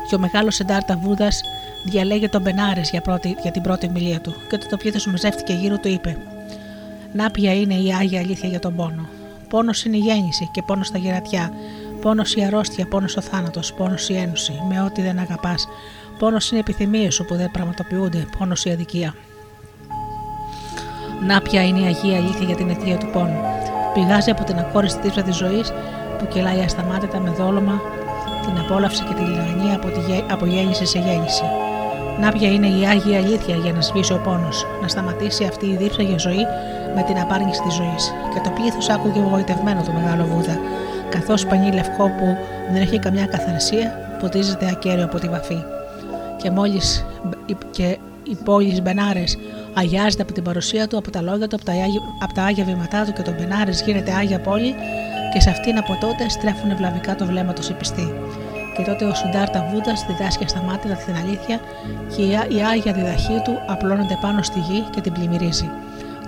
[0.09, 1.41] Και ο μεγάλος Σεντάρτα Βούδας
[1.83, 4.31] διαλέγει τον Μπενάρες για, για την πρώτη μιλία του.
[4.31, 6.17] Και όταν το πλήθο μαζεύτηκε γύρω του, είπε:
[7.13, 9.07] να ποια είναι η άγια αλήθεια για τον πόνο.
[9.49, 11.53] Πόνος είναι η γέννηση και πόνος στα γερατιά.
[12.01, 15.67] Πόνος η αρρώστια, πόνος ο θάνατος, πόνος η ένωση, με ό,τι δεν αγαπάς.
[16.19, 19.15] Πόνος είναι οι επιθυμίες σου που δεν πραγματοποιούνται, πόνος η αδικία.
[21.25, 23.41] Να ποια είναι η αγία αλήθεια για την αιτία του πόνου.
[23.93, 25.73] Πηγάζει από την ακόριστη τύψα της ζωής
[26.17, 27.81] που κυλάει ασταμάτητα με δόλωμα
[28.45, 30.01] την απόλαυση και τη λιγανία από, τη,
[30.31, 31.43] από γέννηση σε γέννηση.
[32.19, 35.75] Να ποια είναι η άγια αλήθεια για να σβήσει ο πόνος, να σταματήσει αυτή η
[35.75, 36.45] δίψα για ζωή
[36.95, 38.13] με την απάρνηση της ζωής.
[38.33, 40.57] Και το πλήθος άκουγε εγωιτευμένο το μεγάλο Βούδα,
[41.09, 42.37] καθώς πανί λευκό που
[42.71, 45.63] δεν έχει καμιά καθαρσία ποτίζεται ακέραιο από τη βαφή.
[46.37, 47.05] Και μόλις
[47.71, 49.37] και η πόλη Μπενάρες
[49.73, 52.63] αγιάζεται από την παρουσία του, από τα λόγια του, από τα, άγια, από τα άγια
[52.63, 54.75] βήματά του και τον Μπενάρε γίνεται άγια πόλη
[55.33, 58.13] και σε αυτήν από τότε στρέφουν ευλαβικά το βλέμμα τους οι πιστοί.
[58.77, 61.59] Και τότε ο Σουντάρτα Βούντα διδάσκει ασταμάτητα την αλήθεια
[62.15, 62.21] και
[62.55, 65.69] η άγια διδαχή του απλώνεται πάνω στη γη και την πλημμυρίζει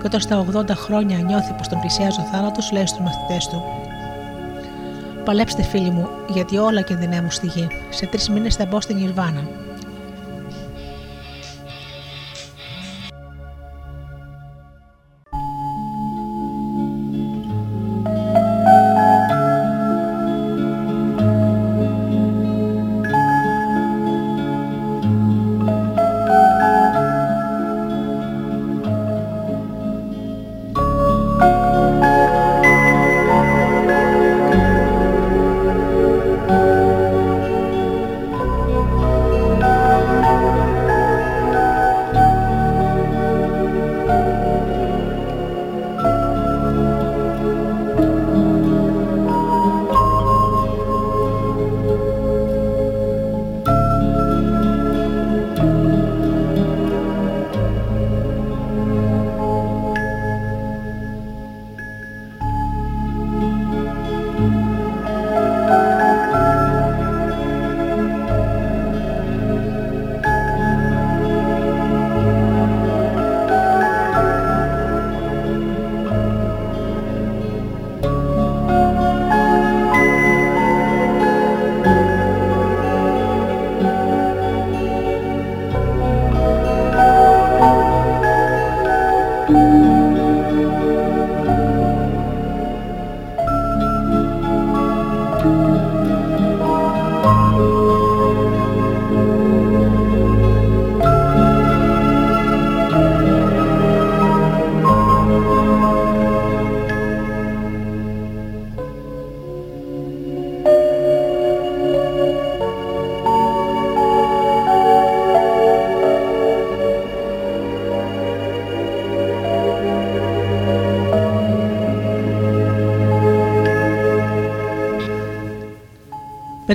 [0.00, 3.62] και όταν στα 80 χρόνια νιώθει πως τον πλησιάζει ο θάνατος, λέει στους μαθητές του:
[5.24, 7.68] Παλέψτε, φίλοι μου, γιατί όλα κινδυνεύουν στη γη.
[7.90, 9.48] Σε τρεις μήνες θα μπω στην Ιρβάνα.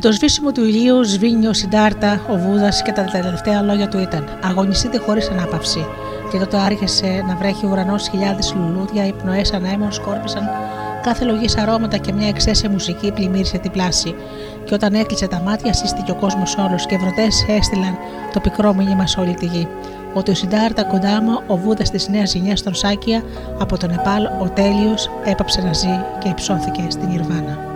[0.02, 4.28] Το σβήσιμο του ηλίου σβήνει ο Συντάρτα, ο Βούδας και τα τελευταία λόγια του ήταν:
[4.44, 5.86] Αγωνιστείτε χωρίς ανάπαυση.
[6.32, 10.50] Και τότε άρχισε να βρέχει ο ουρανός, χιλιάδες λουλούδια, οι πνοές ανέμων σκόρπισαν
[11.02, 14.16] κάθε λογή αρώματα και μια εξαίσια μουσική πλημμύρισε την πλάση.
[14.64, 17.98] Και όταν έκλεισε τα μάτια, σύστηκε ο κόσμος όλος και βροντέ έστειλαν
[18.34, 19.68] το πικρό μήνυμα σε όλη τη γη.
[20.14, 23.24] Ότι ο Συντάρτα Κοντάμα, ο Βούδας της νέας γενιάς των Σάκια,
[23.60, 27.71] από τον Νεπάλ, ο τέλειος, έπαψε να ζει και υψώθηκε στην Ιρβάνα.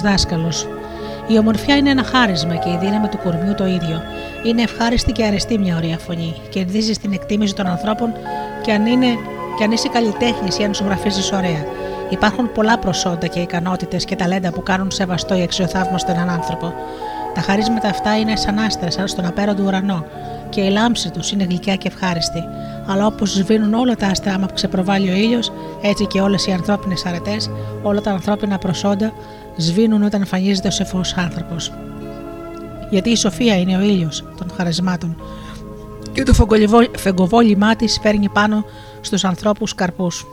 [0.00, 0.68] Δάσκαλος.
[1.26, 4.02] Η ομορφιά είναι ένα χάρισμα και η δύναμη του κορμιού το ίδιο.
[4.44, 6.34] Είναι ευχάριστη και αρεστή μια ωραία φωνή.
[6.48, 8.12] Κερδίζει την εκτίμηση των ανθρώπων
[8.62, 9.06] και αν, είναι,
[9.58, 11.64] και αν είσαι καλλιτέχνης ή αν σου γραφίζεις ωραία.
[12.10, 16.74] Υπάρχουν πολλά προσόντα και ικανότητες και ταλέντα που κάνουν σεβαστό ή αξιοθαύμαστο έναν άνθρωπο.
[17.34, 20.04] Τα χαρίσματα αυτά είναι σαν άστρα, σαν στον απέραντο ουρανό,
[20.48, 22.44] και η λάμψη τους είναι γλυκιά και ευχάριστη.
[22.86, 25.52] Αλλά όπως σβήνουν όλα τα άστρα άμα ξεπροβάλλει ο ήλιος,
[25.82, 27.50] έτσι και όλες οι ανθρώπινες αρετές,
[27.82, 29.12] όλα τα ανθρώπινα προσόντα
[29.58, 31.72] σβήνουν όταν εμφανίζεται ο σεφός άνθρωπος.
[32.90, 35.16] Γιατί η σοφία είναι ο ήλιος των χαρισμάτων
[36.12, 36.34] και το
[36.96, 38.64] φεγκοβόλημά της φέρνει πάνω
[39.00, 40.26] στους ανθρώπους καρπούς.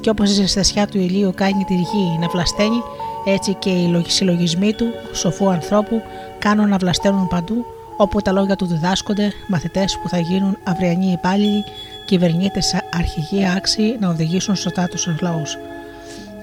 [0.00, 2.82] Και όπως η ζεστασιά του ηλίου κάνει τη γη να βλασταίνει,
[3.24, 6.02] έτσι και οι συλλογισμοί του, σοφού ανθρώπου,
[6.38, 7.64] κάνουν να βλασταίνουν παντού,
[7.96, 11.64] όπου τα λόγια του διδάσκονται, μαθητές που θα γίνουν αυριανοί υπάλληλοι,
[12.06, 15.58] κυβερνήτες αρχηγοί άξιοι να οδηγήσουν σωστά τους λαούς.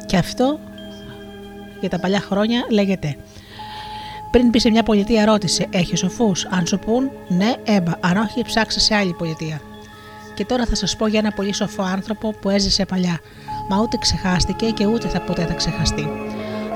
[0.05, 0.59] Και αυτό
[1.79, 3.15] για τα παλιά χρόνια λέγεται
[4.31, 6.31] πριν πει σε μια πολιτεία ρώτησε: Έχεις σοφού.
[6.49, 7.91] Αν σου πούν ναι, έμπα.
[7.99, 9.61] Αν όχι, ψάξε σε άλλη πολιτεία.
[10.33, 13.19] Και τώρα θα σας πω για ένα πολύ σοφό άνθρωπο που έζησε παλιά,
[13.69, 16.07] μα ούτε ξεχάστηκε και ούτε θα ποτέ θα ξεχαστεί.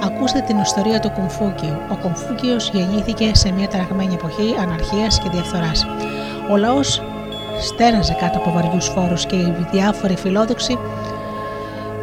[0.03, 1.77] Ακούστε την ιστορία του Κομφούκιου.
[1.91, 5.85] Ο Κομφούκιο γεννήθηκε σε μια ταραγμένη εποχή αναρχίας και διαφθοράς.
[6.51, 7.01] Ο λαός
[7.61, 10.77] στέναζε κάτω από βαριούς φόρους και οι διάφοροι φιλόδοξοι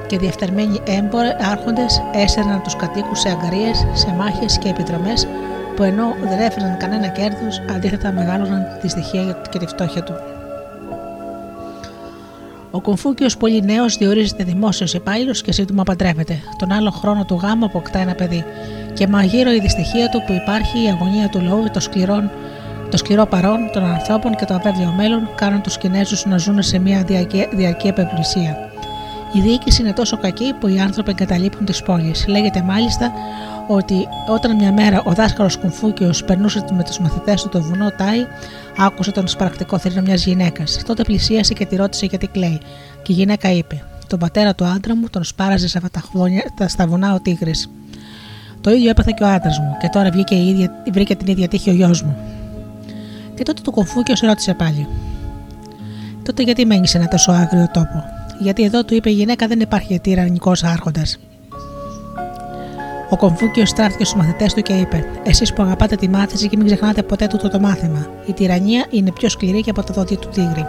[0.08, 5.12] και διεφθαρμένοι έμποροι άρχοντες έσαιρναν τους κατοίκους σε αγκαρίες, σε μάχες και επιδρομέ
[5.76, 10.12] που ενώ δεν έφεραν κανένα κέρδος, αντίθετα μεγάλωναν τη στοιχεία και τη φτώχεια του.
[12.70, 16.38] Ο Κομφούκιος, πολύ νέος, διορίζεται δημόσιος υπάλληλος και σύντομα παντρεύεται.
[16.58, 18.44] Τον άλλο χρόνο του γάμου αποκτά ένα παιδί.
[18.92, 22.30] Και μαγείρο η δυστυχία του που υπάρχει η αγωνία του λαού, το σκληρό,
[22.90, 26.78] το σκληρό παρόν των ανθρώπων και το αβέβαιο μέλλον κάνουν τους Κινέζους να ζουν σε
[26.78, 27.88] μια διαρκή, διαρκή
[29.32, 32.26] η διοίκηση είναι τόσο κακή που οι άνθρωποι εγκαταλείπουν τις πόλεις.
[32.28, 33.12] Λέγεται μάλιστα
[33.68, 38.26] ότι όταν μια μέρα ο δάσκαλος Κουμφούκιος περνούσε με τους μαθητές του το βουνό Τάι,
[38.78, 40.82] άκουσε τον σπαρακτικό θρύνο μιας γυναίκας.
[40.86, 42.60] Τότε πλησίασε και τη ρώτησε γιατί κλαίει.
[43.02, 46.42] Και η γυναίκα είπε: Τον πατέρα του άντρα μου τον σπάραζε σε αυτά τα, χβόνια,
[46.56, 47.70] τα στα βουνά ο τίγρης.
[48.60, 51.48] Το ίδιο έπαθε και ο άντρας μου, και τώρα βγήκε η ίδια, βρήκε την ίδια
[51.48, 52.16] τύχη ο γιος μου.
[53.34, 54.86] Και τότε το Κουμφούκιος ρώτησε πάλι:
[56.22, 59.60] Τότε γιατί μένεις σε ένα τόσο άγριο τόπο; Γιατί εδώ του είπε η γυναίκα δεν
[59.60, 61.02] υπάρχει τυραννικό άρχοντα.
[63.10, 66.66] Ο Κομφούκιος στράφηκε στους μαθητές του και είπε: Εσείς που αγαπάτε τη μάθηση και μην
[66.66, 68.06] ξεχνάτε ποτέ τούτο το μάθημα.
[68.26, 70.66] Η τυραννία είναι πιο σκληρή και από τα δόντια του τίγρη.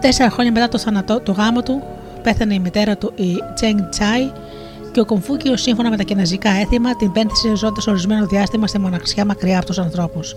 [0.00, 1.82] Τέσσερα χρόνια μετά το θάνατό του γάμου του,
[2.22, 4.30] πέθανε η μητέρα του, η Τσέγγ Τσάι,
[4.92, 9.24] και ο Κομφούκιος, σύμφωνα με τα κινέζικα έθιμα, την πένθησε ζώντας ορισμένο διάστημα στη μοναξιά
[9.24, 10.36] μακριά από τους ανθρώπους.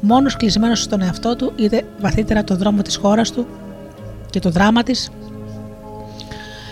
[0.00, 3.46] Μόνος κλεισμένος στον εαυτό του, είδε βαθύτερα το δρόμο της χώρας του
[4.36, 5.10] και το δράμα της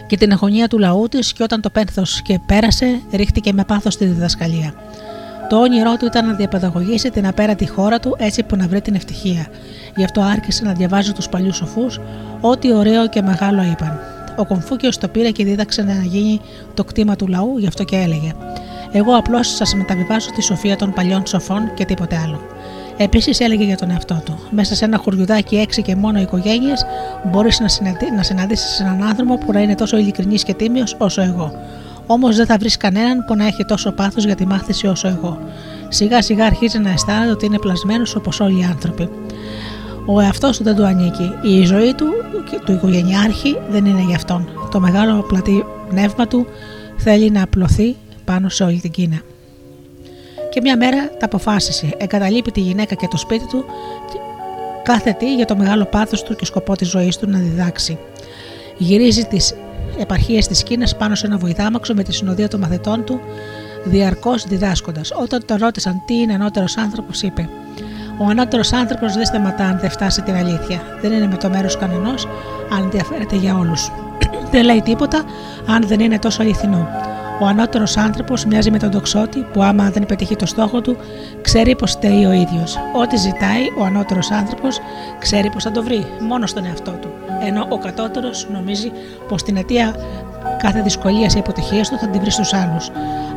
[0.06, 3.92] και την αγωνία του λαού της και όταν το πένθος και πέρασε ρίχτηκε με πάθος
[3.94, 4.74] στη διδασκαλία.
[5.48, 8.94] Το όνειρό του ήταν να διαπαιδαγωγήσει την απέραντη χώρα του έτσι που να βρει την
[8.94, 9.46] ευτυχία.
[9.96, 12.00] Γι' αυτό άρχισε να διαβάζει τους παλιούς σοφούς
[12.40, 14.00] ό,τι ωραίο και μεγάλο είπαν.
[14.36, 16.40] Ο Κομφούκιος το πήρε και δίδαξε να γίνει
[16.74, 18.32] το κτήμα του λαού, γι' αυτό και έλεγε:
[18.92, 22.40] Εγώ απλώς σας μεταβιβάζω τη σοφία των παλιών σοφών και τίποτε άλλο.
[22.96, 26.84] Επίσης έλεγε για τον εαυτό του: Μέσα σε ένα χουριουδάκι έξι και μόνο οικογένειες
[27.24, 31.22] μπορείς να, συναντή, να συναντήσεις έναν άνθρωπο που να είναι τόσο ειλικρινής και τίμιος όσο
[31.22, 31.52] εγώ.
[32.06, 35.38] Όμως δεν θα βρεις κανέναν που να έχει τόσο πάθος για τη μάθηση όσο εγώ.
[35.88, 39.08] Σιγά σιγά αρχίζει να αισθάνεται ότι είναι πλασμένος όπως όλοι οι άνθρωποι.
[40.06, 41.32] Ο εαυτός του δεν του ανήκει.
[41.42, 42.06] Η ζωή του,
[42.64, 44.48] του οικογενειάρχη, δεν είναι για αυτόν.
[44.70, 46.46] Το μεγάλο πλατή πνεύμα του
[46.96, 49.20] θέλει να απλωθεί πάνω σε όλη την Κίνα.
[50.54, 51.94] Και μια μέρα τα αποφάσισε.
[51.96, 53.64] Εγκαταλείπει τη γυναίκα και το σπίτι του,
[54.82, 57.98] κάθε τι για το μεγάλο πάθος του και σκοπό της ζωής του να διδάξει.
[58.76, 59.54] Γυρίζει τις
[59.98, 63.20] επαρχίες της Κίνας πάνω σε ένα βοηδάμαξο με τη συνοδεία των μαθητών του,
[63.84, 65.12] διαρκώς διδάσκοντας.
[65.22, 67.48] Όταν τον ρώτησαν τι είναι ανώτερος άνθρωπος, είπε
[68.18, 70.82] ο ανώτερος άνθρωπος δεν σταματά αν δεν φτάσει την αλήθεια.
[71.00, 72.28] Δεν είναι με το μέρος κανενός
[72.72, 73.90] αν ενδιαφέρεται για όλους.
[74.52, 75.24] δεν λέει τίποτα
[75.66, 76.88] αν δεν είναι τόσο αληθινό.
[77.40, 80.96] Ο ανώτερος άνθρωπος μοιάζει με τον τοξότη που, άμα δεν πετύχει το στόχο του,
[81.40, 82.78] ξέρει πως φταίει ο ίδιος.
[82.92, 84.80] Ό,τι ζητάει, ο ανώτερος άνθρωπος
[85.18, 87.08] ξέρει πως θα το βρει, μόνο στον εαυτό του.
[87.46, 88.92] Ενώ ο κατώτερος νομίζει
[89.28, 89.94] πως την αιτία
[90.58, 92.90] κάθε δυσκολίας ή αποτυχίας του θα την βρει στους άλλους.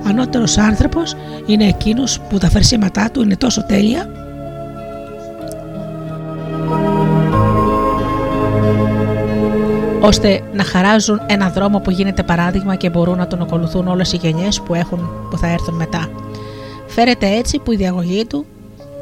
[0.08, 1.16] Ανώτερος άνθρωπος
[1.46, 4.27] είναι εκείνος που τα φερσίματά του είναι τόσο τέλεια
[10.02, 14.18] ώστε να χαράζουν ένα δρόμο που γίνεται παράδειγμα και μπορούν να τον ακολουθούν όλες οι
[14.18, 16.10] γενιές που, έχουν, που θα έρθουν μετά.
[16.88, 18.46] Φέρεται έτσι που η διαγωγή του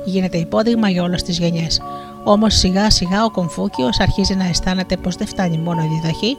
[0.05, 1.81] γίνεται υπόδειγμα για όλες τις γενιές.
[2.23, 6.37] Όμως σιγά σιγά ο Κομφούκιος αρχίζει να αισθάνεται πως δεν φτάνει μόνο η διδαχή,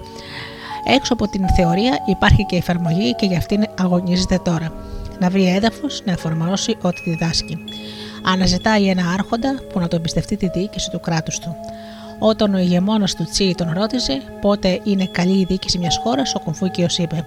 [0.97, 4.73] έξω από την θεωρία υπάρχει και η εφαρμογή και γι' αυτήν αγωνίζεται τώρα.
[5.21, 7.59] Να βρει έδαφος, να εφαρμόσει ό,τι διδάσκει.
[8.25, 11.57] Αναζητάει ένα άρχοντα που να το εμπιστευτεί τη διοίκηση του κράτους του.
[12.19, 16.41] Όταν ο ηγεμόνας του Τσι τον ρώτησε πότε είναι καλή η διοίκηση μιας χώρας, ο
[16.41, 17.27] Κομφούκιο είπε: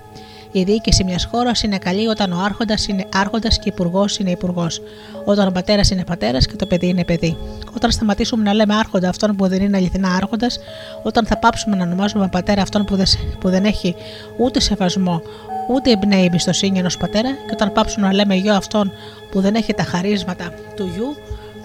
[0.52, 4.82] Η διοίκηση μιας χώρας είναι καλή όταν ο άρχοντας είναι άρχοντας και υπουργός είναι υπουργός.
[5.26, 7.38] Όταν ο πατέρας είναι πατέρας και το παιδί είναι παιδί.
[7.76, 10.60] Όταν σταματήσουμε να λέμε άρχοντα αυτόν που δεν είναι αληθινά άρχοντας,
[11.04, 13.06] όταν θα πάψουμε να ονομάζουμε πατέρα αυτόν που δεν,
[13.40, 13.96] που δεν έχει
[14.38, 15.22] ούτε σεβασμό,
[15.70, 18.92] ούτε εμπνέει εμπιστοσύνη ενός πατέρα, και όταν πάψουμε να λέμε γιο αυτόν
[19.32, 21.16] που δεν έχει τα χαρίσματα του γιου,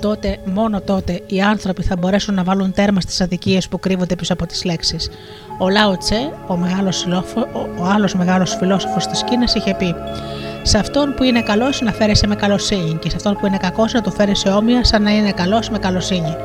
[0.06, 4.32] τότε, μόνο τότε, οι άνθρωποι θα μπορέσουν να βάλουν τέρμα στις αδικίες που κρύβονται πίσω
[4.32, 5.10] από τις λέξεις.
[5.58, 7.06] Ο Λάο Τσε, ο, μεγάλος,
[7.78, 9.94] ο άλλος μεγάλος φιλόσοφος της Κίνας, είχε πει
[10.62, 13.92] «Σε αυτόν που είναι καλός να φέρεσαι με καλοσύνη και σε αυτόν που είναι κακός
[13.92, 16.36] να το φέρεσαι όμοια σαν να είναι καλός με καλοσύνη.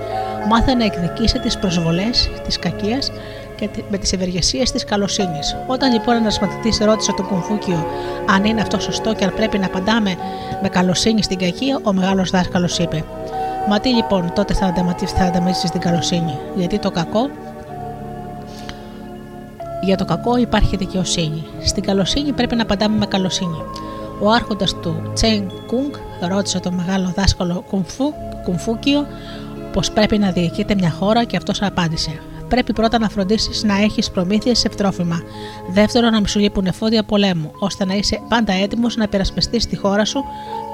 [0.49, 3.11] Μάθε να εκδικήσει τις προσβολές της κακίας
[3.55, 5.55] και με τις ευεργεσίες της καλοσύνης.
[5.67, 7.87] Όταν λοιπόν ένας μαθητής ρώτησε τον Κομφούκιο
[8.35, 10.15] αν είναι αυτό σωστό και αν πρέπει να απαντάμε
[10.61, 13.03] με καλοσύνη στην κακία, ο μεγάλος δάσκαλος είπε:
[13.67, 17.29] Μα τι λοιπόν τότε θα ανταμετρήσει την καλοσύνη, γιατί το κακό
[19.81, 21.45] για το κακό υπάρχει δικαιοσύνη.
[21.63, 23.63] Στην καλοσύνη πρέπει να απαντάμε με καλοσύνη.
[24.21, 25.93] Ο άρχοντας του Τσέν Κουγκ
[26.29, 28.13] ρώτησε τον μεγάλο δάσκαλο Κουμφού,
[28.43, 29.05] Κουμφούκιο
[29.73, 32.19] πως πρέπει να διοικείται μια χώρα και αυτός απάντησε
[32.49, 35.21] πρέπει πρώτα να φροντίσεις να έχεις προμήθειες σε τρόφιμα.
[35.69, 39.75] Δεύτερον, να μην σου λείπουν εφόδια πολέμου, ώστε να είσαι πάντα έτοιμος να υπερασπιστείς τη
[39.75, 40.23] χώρα σου.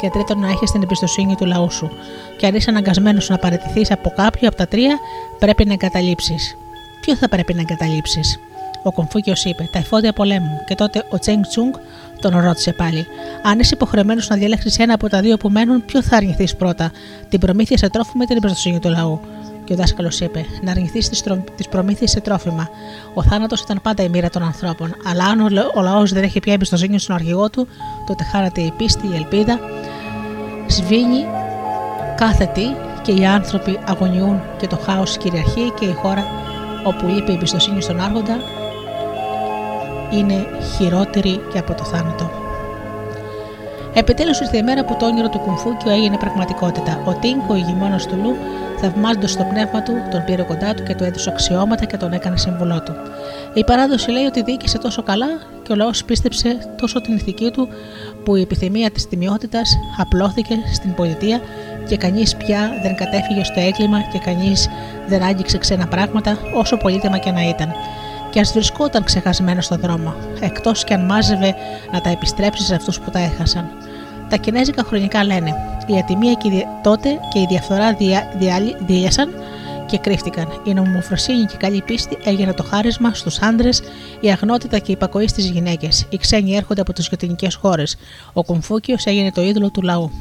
[0.02, 1.90] Και τρίτον, να έχεις την εμπιστοσύνη του λαού σου.
[2.38, 5.00] Και αν είσαι αναγκασμένος να παραιτηθείς από κάποιο από τα τρία,
[5.40, 6.58] πρέπει να εγκαταλείψεις.
[7.02, 8.40] Ποιο θα πρέπει να εγκαταλείψεις;
[8.84, 10.62] Ο Κομφούκιος είπε: Τα εφόδια πολέμου.
[10.68, 11.74] Και τότε ο Τσέγκ Τσούγκ
[12.22, 13.08] τον ρώτησε πάλι:
[13.44, 16.92] Αν είσαι υποχρεωμένος να διαλέξεις ένα από τα δύο που μένουν, ποιο θα αρνηθείς πρώτα,
[17.30, 19.20] την προμήθεια σε τρόφιμα ή την εμπιστοσύνη του λαού;
[19.66, 21.00] Και ο δάσκαλος είπε: Να αρνηθεί
[21.56, 22.70] τις προμήθειες σε τρόφιμα.
[23.14, 24.96] Ο θάνατος ήταν πάντα η μοίρα των ανθρώπων.
[25.06, 25.40] Αλλά αν
[25.76, 27.68] ο λαός δεν έχει πια εμπιστοσύνη στον αρχηγό του,
[28.06, 29.60] τότε χάρατε η πίστη, η ελπίδα.
[30.68, 31.26] Σβήνει
[32.16, 32.66] κάθε τι
[33.02, 36.26] και οι άνθρωποι αγωνιούν και το χάος κυριαρχεί και η χώρα
[36.84, 38.38] όπου λείπει η εμπιστοσύνη στον άρχοντα
[40.12, 42.45] είναι χειρότερη και από το θάνατο.
[43.98, 47.02] Επιτέλους ήρθε η μέρα που το όνειρο του Κουμφούκιου έγινε πραγματικότητα.
[47.06, 48.36] Ο Τίνκο, ο ηγεμόνο του Λου,
[48.80, 52.38] θαυμάζοντας το πνεύμα του, τον πήρε κοντά του και του έδωσε αξιώματα και τον έκανε
[52.38, 52.94] σύμβουλό του.
[53.54, 55.28] Η παράδοση λέει ότι διοίκησε τόσο καλά
[55.64, 57.68] και ο λαός πίστεψε τόσο την ηθική του
[58.24, 61.40] που η επιθυμία της τιμιότητας απλώθηκε στην πολιτεία
[61.88, 64.70] και κανείς πια δεν κατέφυγε στο έγκλημα και κανείς
[65.08, 67.74] δεν άγγιξε ξένα πράγματα, όσο πολύτιμα και να ήταν.
[68.30, 71.56] Και ας βρισκόταν ξεχασμένος στον δρόμο, εκτός κι αν μάζευε
[71.92, 73.72] να τα επιστρέψει σε αυτούς που τα έχασαν.
[74.36, 75.56] Τα κινέζικα χρονικά λένε:
[75.88, 78.34] Η ατιμία και τότε και η διαφθορά δια,
[78.86, 79.10] δια,
[79.86, 80.62] και κρύφτηκαν.
[80.64, 83.82] Η νομοφροσύνη και η καλή πίστη έγινε το χάρισμα στους άντρες,
[84.20, 86.06] η αγνότητα και η υπακοή στις γυναίκες.
[86.10, 87.98] Οι ξένοι έρχονται από τις γειτονικές χώρες.
[88.34, 90.12] Ο Κομφούκιος έγινε το είδωλο του λαού.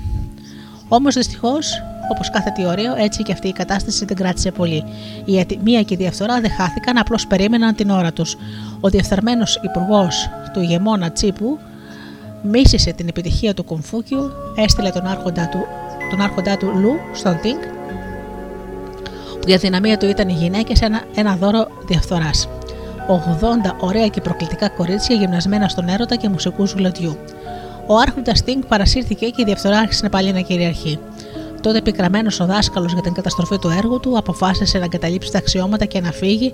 [0.88, 4.84] Όμως δυστυχώς Όπως κάθε τι ωραίο, έτσι και αυτή η κατάσταση δεν κράτησε πολύ.
[5.24, 8.36] Η ατιμία και η διαφθορά δεν χάθηκαν, απλώς περίμεναν την ώρα τους.
[8.80, 11.58] Ο διεφθαρμένος υπουργός του ηγεμόνα Τσίπου
[12.50, 15.58] μίσησε την επιτυχία του Κομφούκιου, έστειλε τον άρχοντα του,
[16.10, 17.62] τον άρχοντά του Λου στον Τίνκ,
[19.40, 22.48] που η αδυναμία του ήταν οι γυναίκες, ένα, ένα δώρο διαφθοράς.
[23.06, 27.16] 80 ωραία και προκλητικά κορίτσια γυμνασμένα στον έρωτα και μουσικούς γλωτιού.
[27.86, 30.98] Ο άρχοντας Τίνκ παρασύρθηκε και η διαφθορά άρχισε πάλι να κυριαρχεί.
[31.60, 35.84] Τότε πικραμένο ο δάσκαλος για την καταστροφή του έργου του αποφάσισε να εγκαταλείψει τα αξιώματα
[35.84, 36.52] και να φύγει,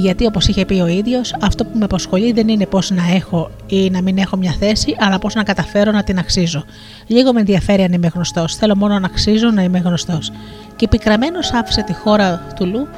[0.00, 3.50] γιατί όπως είχε πει ο ίδιος, αυτό που με απασχολεί δεν είναι πώς να έχω
[3.66, 6.64] ή να μην έχω μια θέση, αλλά πώς να καταφέρω να την αξίζω.
[7.06, 8.54] Λίγο με ενδιαφέρει αν είμαι γνωστός.
[8.54, 10.32] Θέλω μόνο να αξίζω να είμαι γνωστός.
[10.76, 12.88] Και πικραμένο άφησε τη χώρα του Λου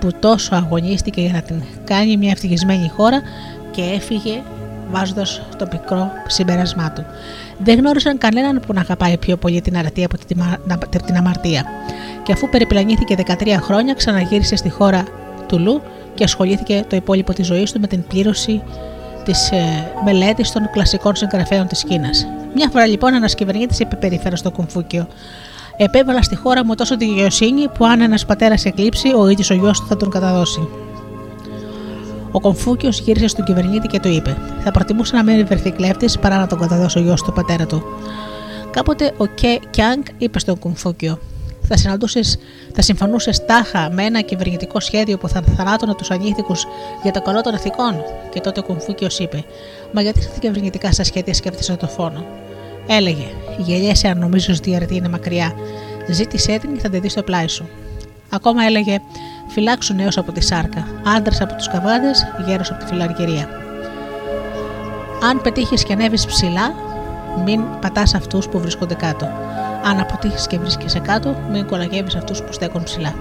[0.00, 3.22] που τόσο αγωνίστηκε για να την κάνει μια ευτυχισμένη χώρα
[3.70, 4.42] και έφυγε
[4.90, 7.04] βάζοντας το πικρό συμπέρασμά του.
[7.58, 11.64] Δεν γνώρισαν κανέναν που να αγαπάει πιο πολύ την αρατία από την αμαρτία.
[12.22, 15.04] Και αφού περιπλανήθηκε 13 χρόνια, ξαναγύρισε στη χώρα
[15.46, 15.82] του Λου
[16.14, 18.62] και ασχολήθηκε το υπόλοιπο της ζωής του με την πλήρωση
[19.24, 22.26] της ε, μελέτης των κλασικών συγγραφέων της Κίνας.
[22.54, 25.06] Μια φορά λοιπόν ένας κυβερνήτης είπε περίφερα στο Κομφούκιο:
[25.76, 29.54] Επέβαλα στη χώρα μου τόσο τη δικαιοσύνη που αν ένας πατέρας εκλείψει, ο ίδιος ο
[29.54, 30.68] γιος του θα τον καταδώσει.
[32.30, 36.38] Ο Κομφούκιος γύρισε στον κυβερνήτη και του είπε: Θα προτιμούσε να μην βρεθεί κλέφτης παρά
[36.38, 37.82] να τον καταδώσει ο γιος του πατέρα του.
[38.70, 41.18] Κάποτε ο Κε Κιάνγκ είπε στον Κομφούκιο:
[41.76, 41.98] Θα,
[42.74, 46.66] θα συμφωνούσες τάχα με ένα κυβερνητικό σχέδιο που θα θανάτωνε τους ανήθικους
[47.02, 47.94] για το καλό των ηθικών;
[48.30, 49.44] Και τότε ο Κομφούκιο είπε:
[49.92, 52.24] Μα γιατί στα κυβερνητικά σας σχέδια σκέφτεσαι το φόνο;
[52.86, 53.26] Έλεγε:
[53.58, 55.52] Γελιέσαι αν νομίζεις ότι η αρετή είναι μακριά.
[56.08, 57.68] Ζήτησέ την και θα τη δεις στο πλάι σου.
[58.30, 59.00] Ακόμα έλεγε:
[59.48, 60.86] Φυλάξου νέο από τη σάρκα,
[61.16, 62.10] άντρα από τους καβάδε,
[62.46, 63.48] γέρος από τη φιλαργυρία.
[65.30, 66.74] Αν πετύχεις και ανέβεις ψηλά,
[67.44, 69.28] μην πατάς αυτούς που βρίσκονται κάτω.
[69.84, 73.14] Αν αποτύχει και βρίσκεσαι κάτω, μην κολαγεύει αυτούς που στέκουν ψηλά.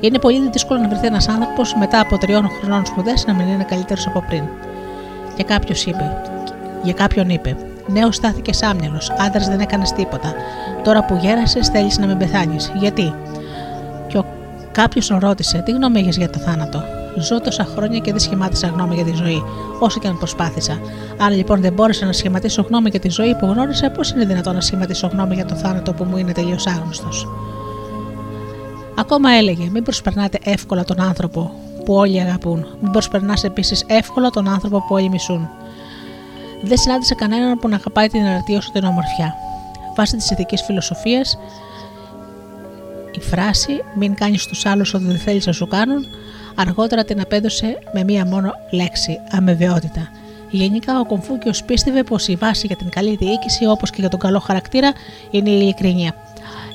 [0.00, 3.64] Είναι πολύ δύσκολο να βρεθεί ένας άνθρωπος μετά από τριών χρονών σπουδές να μην είναι
[3.64, 4.44] καλύτερος από πριν.
[5.36, 6.22] Και κάποιος είπε,
[6.82, 7.56] για κάποιον είπε:
[7.86, 10.34] Νέος στάθηκες άμυαλος, άντρας δεν έκανες τίποτα.
[10.84, 12.72] Τώρα που γέρασες, θέλεις να μην πεθάνεις.
[12.74, 13.14] Γιατί;
[14.06, 14.24] Και ο
[14.72, 16.82] κάποιος ρώτησε: Τι γνώμη έχεις για το θάνατο;
[17.18, 19.42] Ζω τόσα χρόνια και δεν σχημάτισα γνώμη για τη ζωή,
[19.78, 20.80] όσο και αν προσπάθησα.
[21.18, 24.54] Αν λοιπόν δεν μπόρεσα να σχηματίσω γνώμη για τη ζωή που γνώρισα, πώς είναι δυνατόν
[24.54, 27.28] να σχηματίσω γνώμη για το θάνατο που μου είναι τελείως άγνωστος;
[28.98, 31.52] Ακόμα έλεγε: Μην προσπερνάτε εύκολα τον άνθρωπο
[31.84, 32.66] που όλοι αγαπούν.
[32.80, 35.48] Μην προσπερνάς επίσης εύκολα τον άνθρωπο που όλοι μισούν.
[36.62, 39.34] Δεν συνάντησε κανέναν που να αγαπάει την αρτία όσο την ομορφιά.
[39.96, 41.38] Βάσει της ηθικής φιλοσοφίας,
[43.12, 46.06] η φράση Μην κάνεις τους άλλους ό,τι δεν θέλεις να σου κάνουν,
[46.54, 50.10] αργότερα την απέδωσε με μία μόνο λέξη, αμεβαιότητα.
[50.50, 54.18] Γενικά, ο Κομφούκιος πίστευε πως η βάση για την καλή διοίκηση, όπως και για τον
[54.18, 54.92] καλό χαρακτήρα,
[55.30, 56.14] είναι η ειλικρινία.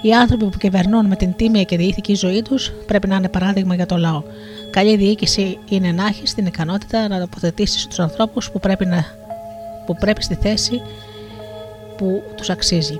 [0.01, 3.75] Οι άνθρωποι που κυβερνούν με την τίμια και διήθικη ζωή τους πρέπει να είναι παράδειγμα
[3.75, 4.23] για το λαό.
[4.69, 9.05] Καλή διοίκηση είναι να έχεις την ικανότητα να τοποθετήσεις τους ανθρώπους που πρέπει να
[9.85, 10.81] που πρέπει στη θέση
[11.97, 12.99] που τους αξίζει.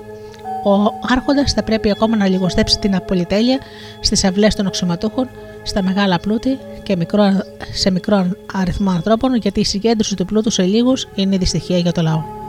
[0.64, 0.72] Ο
[1.08, 3.58] Άρχοντας θα πρέπει ακόμα να λιγοστέψει την απολυτέλεια
[4.00, 5.28] στις αυλές των αξιωματούχων,
[5.62, 7.42] στα μεγάλα πλούτη και μικρό,
[7.72, 12.02] σε μικρό αριθμό ανθρώπων, γιατί η συγκέντρωση του πλούτου σε λίγους είναι δυστυχία για το
[12.02, 12.39] λαό.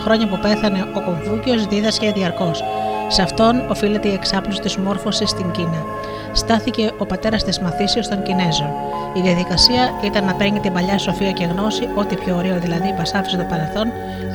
[0.00, 2.50] Χρόνια που πέθανε, ο Κομφούκιο δίδασκε διαρκώ.
[3.08, 5.82] Σε αυτόν οφείλεται η εξάπλωση της μόρφωσης στην Κίνα.
[6.32, 8.70] Στάθηκε ο πατέρας της μαθήσεως των Κινέζων.
[9.14, 13.18] Η διαδικασία ήταν να παίρνει την παλιά σοφία και γνώση, ό,τι πιο ωραίο δηλαδή μα
[13.18, 13.86] άφησε το παρελθόν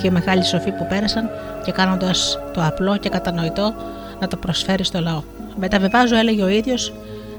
[0.01, 1.29] και οι μεγάλοι σοφοί που πέρασαν,
[1.65, 3.73] και κάνοντας το απλό και κατανοητό
[4.19, 5.21] να το προσφέρει στο λαό.
[5.55, 6.93] Μεταβεβάζω, έλεγε ο ίδιος,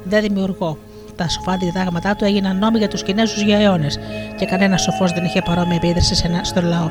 [0.04, 0.78] δεν δημιουργώ.
[1.16, 3.98] Τα σοφά διδάγματά του έγιναν νόμοι για τους Κινέζους για αιώνες
[4.36, 6.90] και κανένας σοφός δεν είχε παρόμοια επίδραση στον λαό.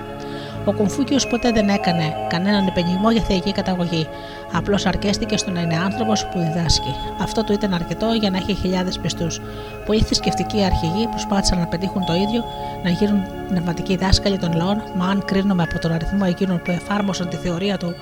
[0.65, 4.07] Ο Κομφούκιος ποτέ δεν έκανε κανέναν επενιγμό για θεϊκή καταγωγή.
[4.52, 6.95] Απλώς αρκέστηκε στο να είναι άνθρωπος που διδάσκει.
[7.22, 9.41] Αυτό του ήταν αρκετό για να έχει χιλιάδες πιστούς.
[9.86, 12.44] Πολλοί θρησκευτικοί αρχηγοί προσπάθησαν να πετύχουν το ίδιο,
[12.84, 17.30] να γίνουν πνευματικοί δάσκαλοι των λαών, μα αν κρίνουμε από τον αριθμό εκείνων που εφάρμοσαν
[17.30, 17.95] τη θεωρία του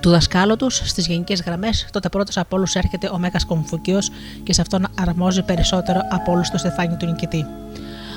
[0.00, 3.98] του δασκάλου τους στις γενικές γραμμές, τότε πρώτος από όλους έρχεται ο Μέγας Κομφουκίο
[4.42, 7.46] και σε αυτόν αρμόζει περισσότερο από όλους το στεφάνι του νικητή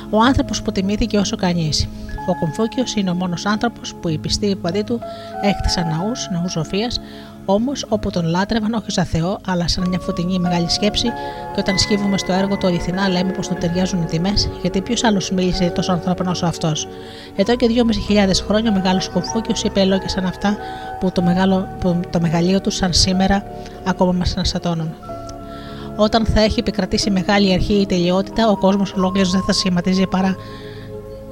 [0.10, 1.88] ο άνθρωπος που τιμήθηκε όσο κανείς.
[2.30, 5.00] Ο Κομφούκιο είναι ο μόνος άνθρωπος που οι πιστοί υπαδοί του
[5.42, 7.00] έκτισαν ναούς, ναούς σοφίας,
[7.46, 11.08] όμως όπου τον λάτρευαν όχι σαν Θεό, αλλά σαν μια φωτεινή μεγάλη σκέψη,
[11.54, 15.04] και όταν σκύβουμε στο έργο του αληθινά, λέμε πως του ταιριάζουν οι τιμές, γιατί ποιος
[15.04, 16.88] άλλος μίλησε τόσο ανθρώπινο όσο αυτός.
[17.36, 20.58] Εδώ και 2.500 χρόνια ο μεγάλος Κομφούκιο είπε λόγια σαν αυτά
[21.00, 23.44] που το, μεγάλο, που το μεγαλείο του, σαν σήμερα,
[23.84, 25.15] ακόμα μας αναστατώνουν.
[25.96, 30.36] Όταν θα έχει επικρατήσει μεγάλη αρχή η τελειότητα, ο κόσμος ολόκληρος δεν θα σχηματίζει παρά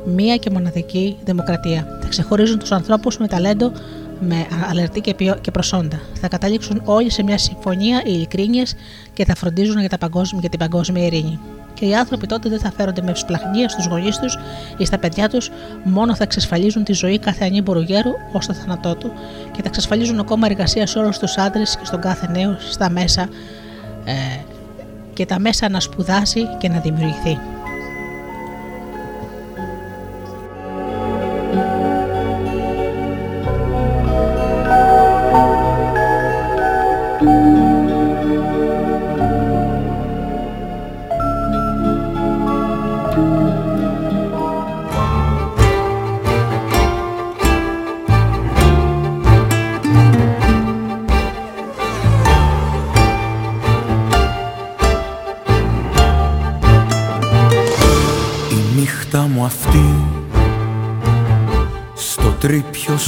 [0.06, 2.00] μία και μοναδική δημοκρατία.
[2.02, 3.72] Θα ξεχωρίζουν τους ανθρώπους με ταλέντο,
[4.20, 5.02] με αλερτή
[5.42, 6.02] και προσόντα.
[6.14, 8.66] Θα καταλήξουν όλοι σε μια συμφωνία ειλικρίνεια
[9.14, 11.40] και θα φροντίζουν για, τα παγκόσμια, για την παγκόσμια ειρήνη.
[11.74, 14.38] Και οι άνθρωποι τότε δεν θα φέρονται με ευσπλαχνία στους γονείς τους
[14.78, 15.50] ή στα παιδιά τους,
[15.84, 19.12] μόνο θα εξασφαλίζουν τη ζωή κάθε ανήμπορου γέρου ως το θάνατό του
[19.52, 23.30] και θα εξασφαλίζουν ακόμα εργασία σε όλους τους άντρες και στον κάθε νέο στα μέσα
[24.06, 24.14] ε,
[25.14, 27.53] και τα μέσα να σπουδάσει και να δημιουργηθεί.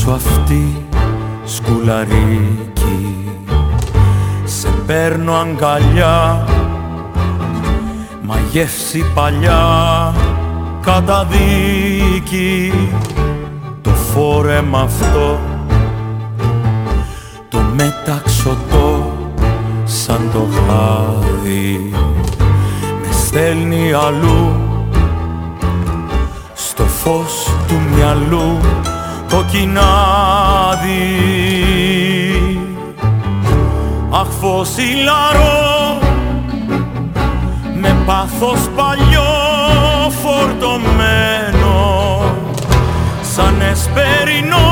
[0.06, 0.86] Σου αυτή
[1.46, 3.30] σκουλαρίκι.
[4.44, 6.46] Σε παίρνω αγκαλιά
[8.22, 10.14] Μα γεύση παλιά
[10.82, 12.74] καταδίκη.
[13.82, 15.40] Το φόρεμα αυτό
[17.50, 19.14] Το μεταξωτό
[19.84, 21.92] σαν το χάδι.
[23.02, 24.56] Με στέλνει αλλού
[26.54, 28.58] στο φως του μυαλού
[29.30, 29.84] το κοινάδι.
[34.10, 36.00] Αχ φωσιλαρό
[37.82, 39.34] με πάθος παλιό
[40.22, 41.76] φορτωμένο
[43.36, 44.64] σαν εσπερινός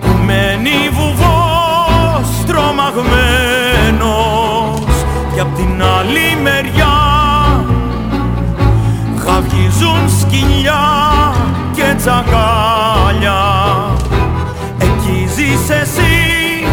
[0.00, 3.10] που μένει βουβός τρομαγμένος.
[5.34, 6.96] Και απ' την άλλη μεριά
[9.24, 11.31] χαυγίζουν σκυλιά
[11.82, 13.42] και τσακάλια.
[14.78, 16.66] Εκεί ζεις εσύ.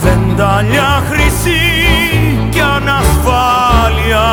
[0.00, 1.60] Βεντάλια χρυσή
[2.50, 4.26] και ανασφάλεια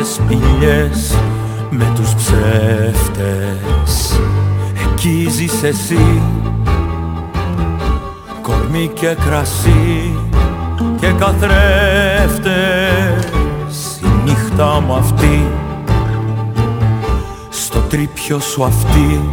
[0.00, 1.14] άδειες σπηλιές
[1.70, 4.20] με τους ψεύτες.
[4.92, 6.22] Εκεί ζεις εσύ
[8.42, 10.14] κορμί και κρασί
[11.00, 12.48] και καθρέφτες.
[14.02, 15.46] Η νύχτα μου αυτή
[17.48, 19.30] στο τρίπιο σου αυτή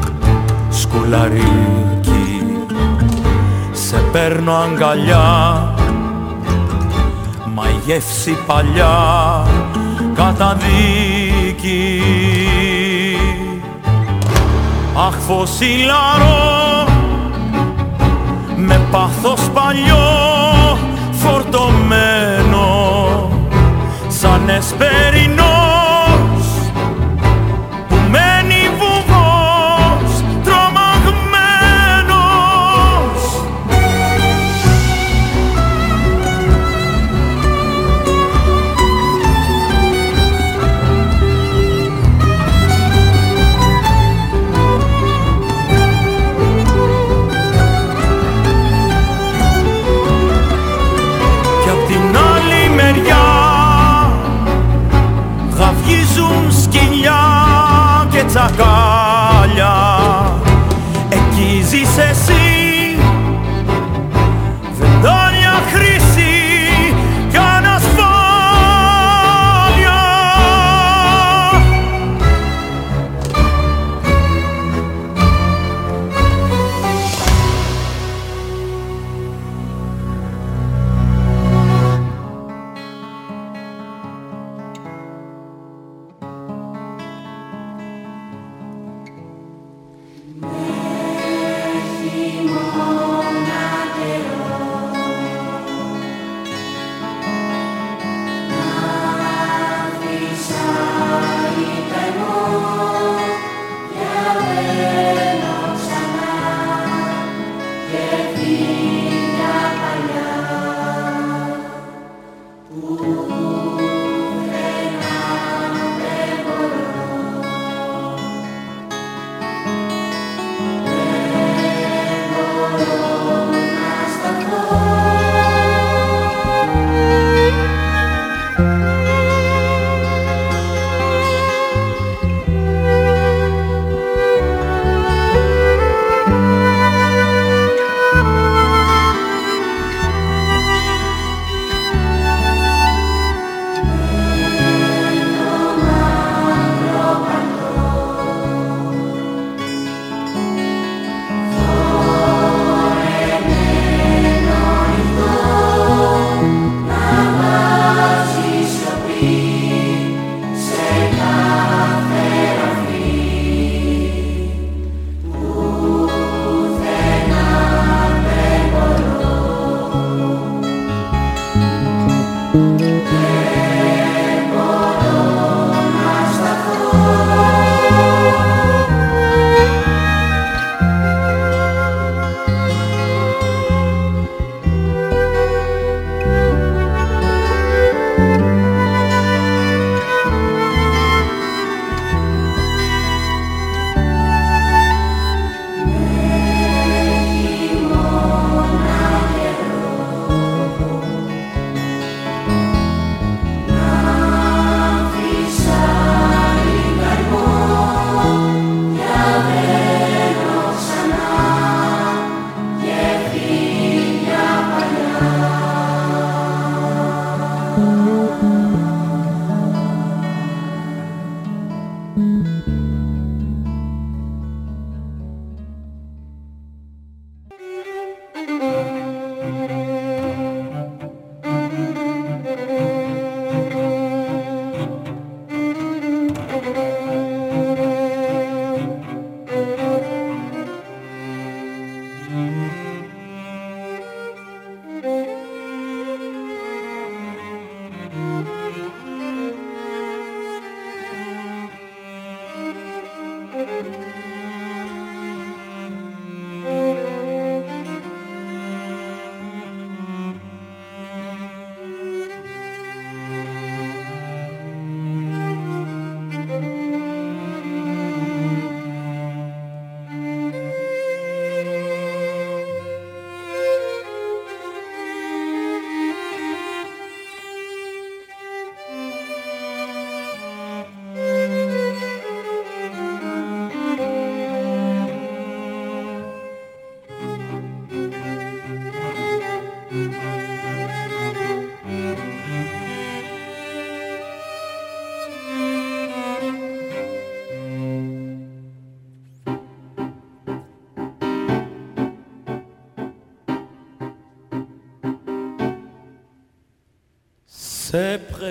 [0.70, 1.46] σκουλαρίκι.
[3.72, 5.74] Σε παίρνω αγκαλιά
[7.54, 9.46] μα η γεύση παλιά
[10.18, 12.02] καταδίκη.
[15.08, 16.86] Αχ φωσιλαρό
[18.56, 20.08] με πάθος παλιό
[21.12, 22.68] φορτωμένο
[24.08, 25.57] σαν εσπερινό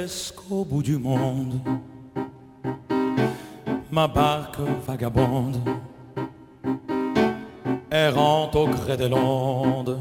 [0.09, 1.59] C'est presque au bout du monde,
[3.91, 5.57] ma barque vagabonde,
[7.91, 9.99] errante au gré des l'onde,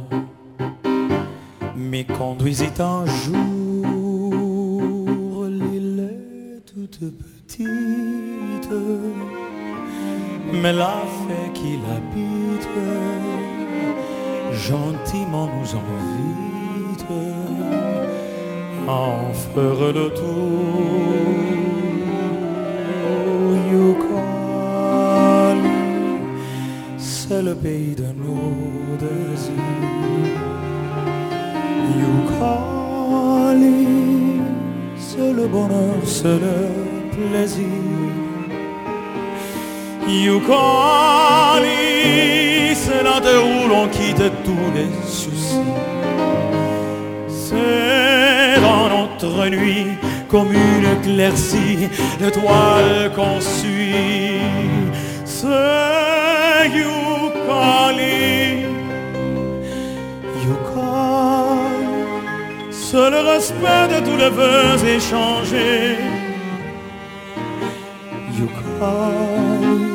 [1.75, 4.25] m'y conduisit un jour,
[5.45, 8.69] l'île est toute petite,
[10.53, 12.67] mais la fée qui l'habite,
[14.53, 16.44] gentiment nous invite à
[18.87, 21.35] en faire le tour.
[23.71, 24.89] Yukali,
[26.97, 29.51] c'est le pays de nos désirs.
[31.99, 33.87] Yukali,
[34.97, 36.57] c'est le bonheur, c'est le
[37.11, 37.65] plaisir.
[40.07, 41.65] Yukali,
[42.75, 45.04] c'est de où l'on quitte tous les
[49.43, 49.87] nuit
[50.29, 51.89] comme une éclaircie,
[52.19, 54.41] l'étoile qu'on suit.
[55.23, 58.65] C'est Yukali,
[60.45, 61.75] Yukali,
[62.71, 65.97] c'est le respect de tous les vœux échangés.
[68.37, 69.85] Yukali,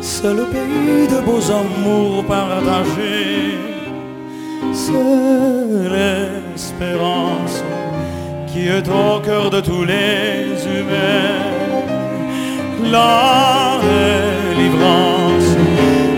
[0.00, 3.58] c'est le pays de beaux amours partagés.
[4.72, 4.92] C'est
[5.94, 7.62] l'espérance
[8.56, 11.44] qui est au cœur de tous les humains.
[12.90, 15.50] La délivrance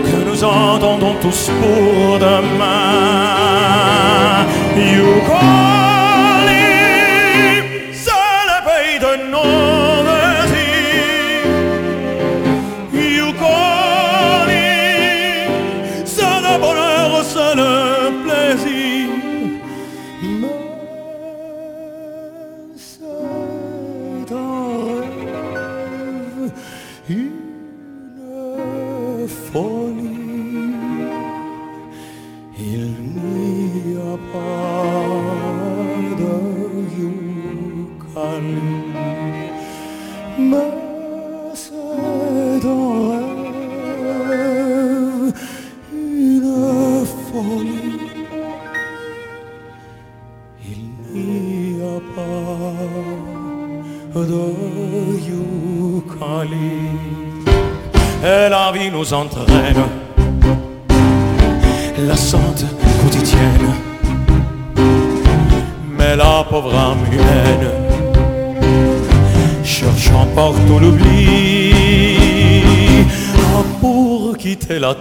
[0.09, 3.29] que nous entendons tous pour demain.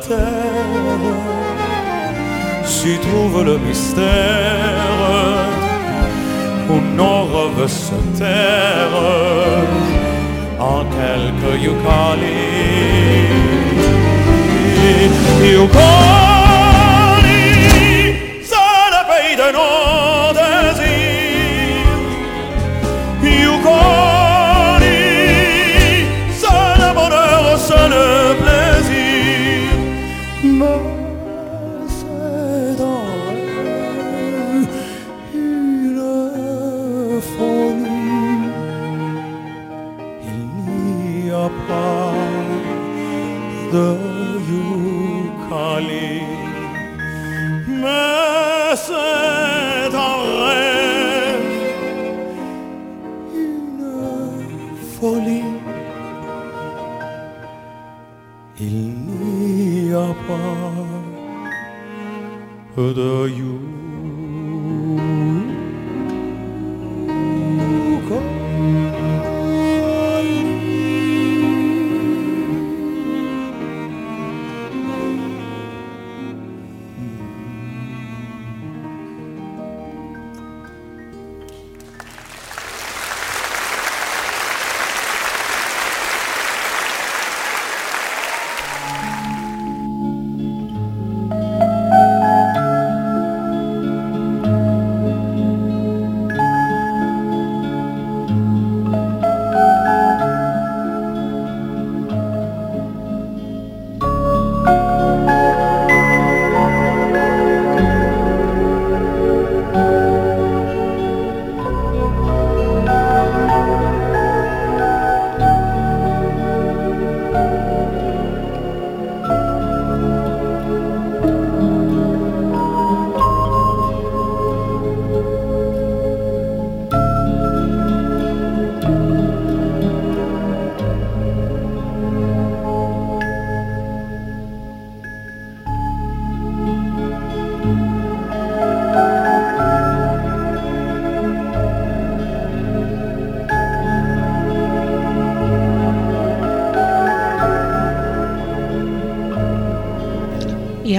[0.07, 1.59] Terre,
[2.99, 4.05] trouve le mystère
[6.71, 9.65] où nos rêves se tairent
[10.59, 12.49] en quelques Yukali.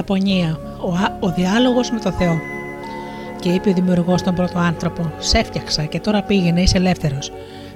[0.10, 2.40] Αγαπονία, ο, ο διάλογος με το Θεό.
[3.40, 7.31] Και είπε ο δημιουργός τον πρώτο άνθρωπο: Σε έφτιαξα και τώρα πήγαινε, είσαι ελεύθερος.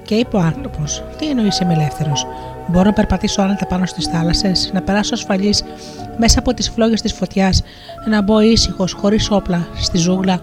[0.06, 2.28] Και είπε ο άνθρωπος: Τι εννοείς είμαι ελεύθερος;
[2.68, 5.64] Μπορώ να περπατήσω άνετα πάνω στις θάλασσες, να περάσω ασφαλής
[6.18, 7.62] μέσα από τις φλόγες της φωτιάς,
[8.10, 10.40] να μπω ήσυχος, χωρίς όπλα, στη ζούγκλα,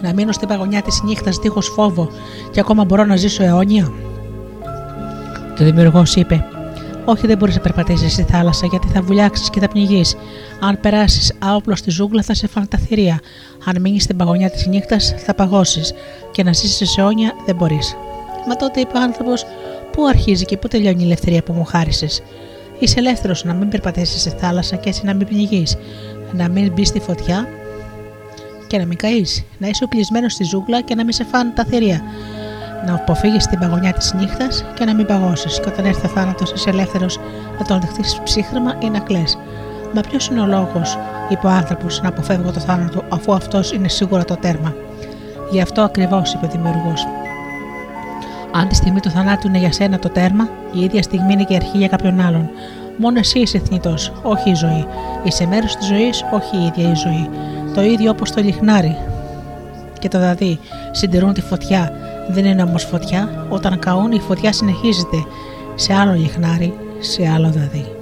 [0.00, 2.08] να μείνω στην παγωνιά της νύχτας δίχως φόβο
[2.52, 3.92] και ακόμα μπορώ να ζήσω αιώνια.
[5.56, 6.44] Το δημιουργός είπε:
[7.06, 10.16] Όχι, δεν μπορείς να περπατήσεις στη θάλασσα γιατί θα βουλιάξεις και θα πνιγείς.
[10.60, 13.20] Αν περάσεις άοπλος στη ζούγκλα θα σε φάνε τα θηρία.
[13.64, 15.92] Αν μείνεις στην παγωνιά της νύχτας θα παγώσεις
[16.30, 17.96] και να ζήσει αιώνια δεν μπορείς.
[18.48, 19.46] Μα τότε είπε ο άνθρωπος:
[19.92, 22.22] Πού αρχίζει και πού τελειώνει η ελευθερία που μου χάρισες;
[22.78, 25.76] Είσαι ελεύθερος να μην περπατήσεις στη θάλασσα και έτσι να μην πνιγείς.
[26.32, 27.48] Να μην μπεις στη φωτιά
[28.66, 29.44] και να μην καείς.
[29.58, 32.02] Να είσαι οπλισμένος στη ζούγκλα και να μην σε φάνε τα θηρία.
[32.86, 35.60] Να αποφύγεις την παγωνιά της νύχτας και να μην παγώσεις.
[35.60, 37.18] Και όταν έρθει ο θάνατος, είσαι ελεύθερος
[37.58, 39.22] να τον δεχτεί ψύχρεμα ή να κλε.
[39.94, 40.98] Μα ποιος είναι ο λόγος,
[41.28, 44.74] είπε ο άνθρωπος, να αποφεύγω το θάνατο, αφού αυτός είναι σίγουρα το τέρμα.
[45.50, 47.06] Γι' αυτό ακριβώς, είπε ο δημιουργός.
[48.52, 51.52] Αν τη στιγμή του θανάτου είναι για σένα το τέρμα, η ίδια στιγμή είναι και
[51.52, 52.50] η αρχή για κάποιον άλλον.
[52.96, 54.86] Μόνο εσύ είσαι θνητός, όχι η ζωή.
[55.22, 57.28] Είσαι μέρος της ζωής, όχι η ίδια η ζωή.
[57.74, 58.96] Το ίδιο όπως το λιχνάρι
[59.98, 60.58] και το δαδί
[60.90, 61.92] συντηρούν τη φωτιά.
[62.28, 65.24] Δεν είναι όμως φωτιά, όταν καούν η φωτιά συνεχίζεται
[65.74, 67.93] σε άλλο λιχνάρι, σε άλλο δαδί.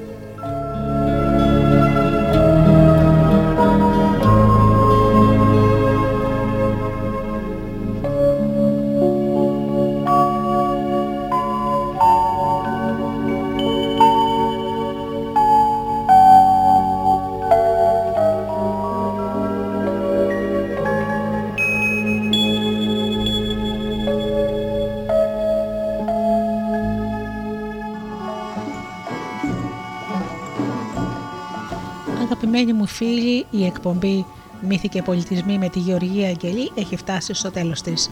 [32.82, 34.26] Μου φίλοι, η εκπομπή
[34.60, 38.10] Μύθοι και Πολιτισμοί με τη Γεωργία Αγγελή έχει φτάσει στο τέλος της.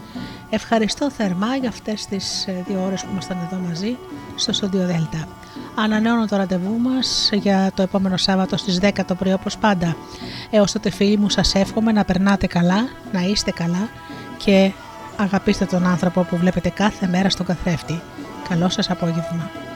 [0.49, 3.97] Ευχαριστώ θερμά για αυτές τις ε, δύο ώρες που ήμασταν εδώ μαζί
[4.35, 5.27] στο Studio Delta.
[5.75, 9.95] Ανανεώνω το ραντεβού μας για το επόμενο Σάββατο στις 10 το πρωί όπως πάντα.
[10.49, 13.89] Έως τότε φίλοι μου σας εύχομαι να περνάτε καλά, να είστε καλά
[14.37, 14.71] και
[15.17, 18.01] αγαπήστε τον άνθρωπο που βλέπετε κάθε μέρα στον καθρέφτη.
[18.49, 19.70] Καλό σας απόγευμα.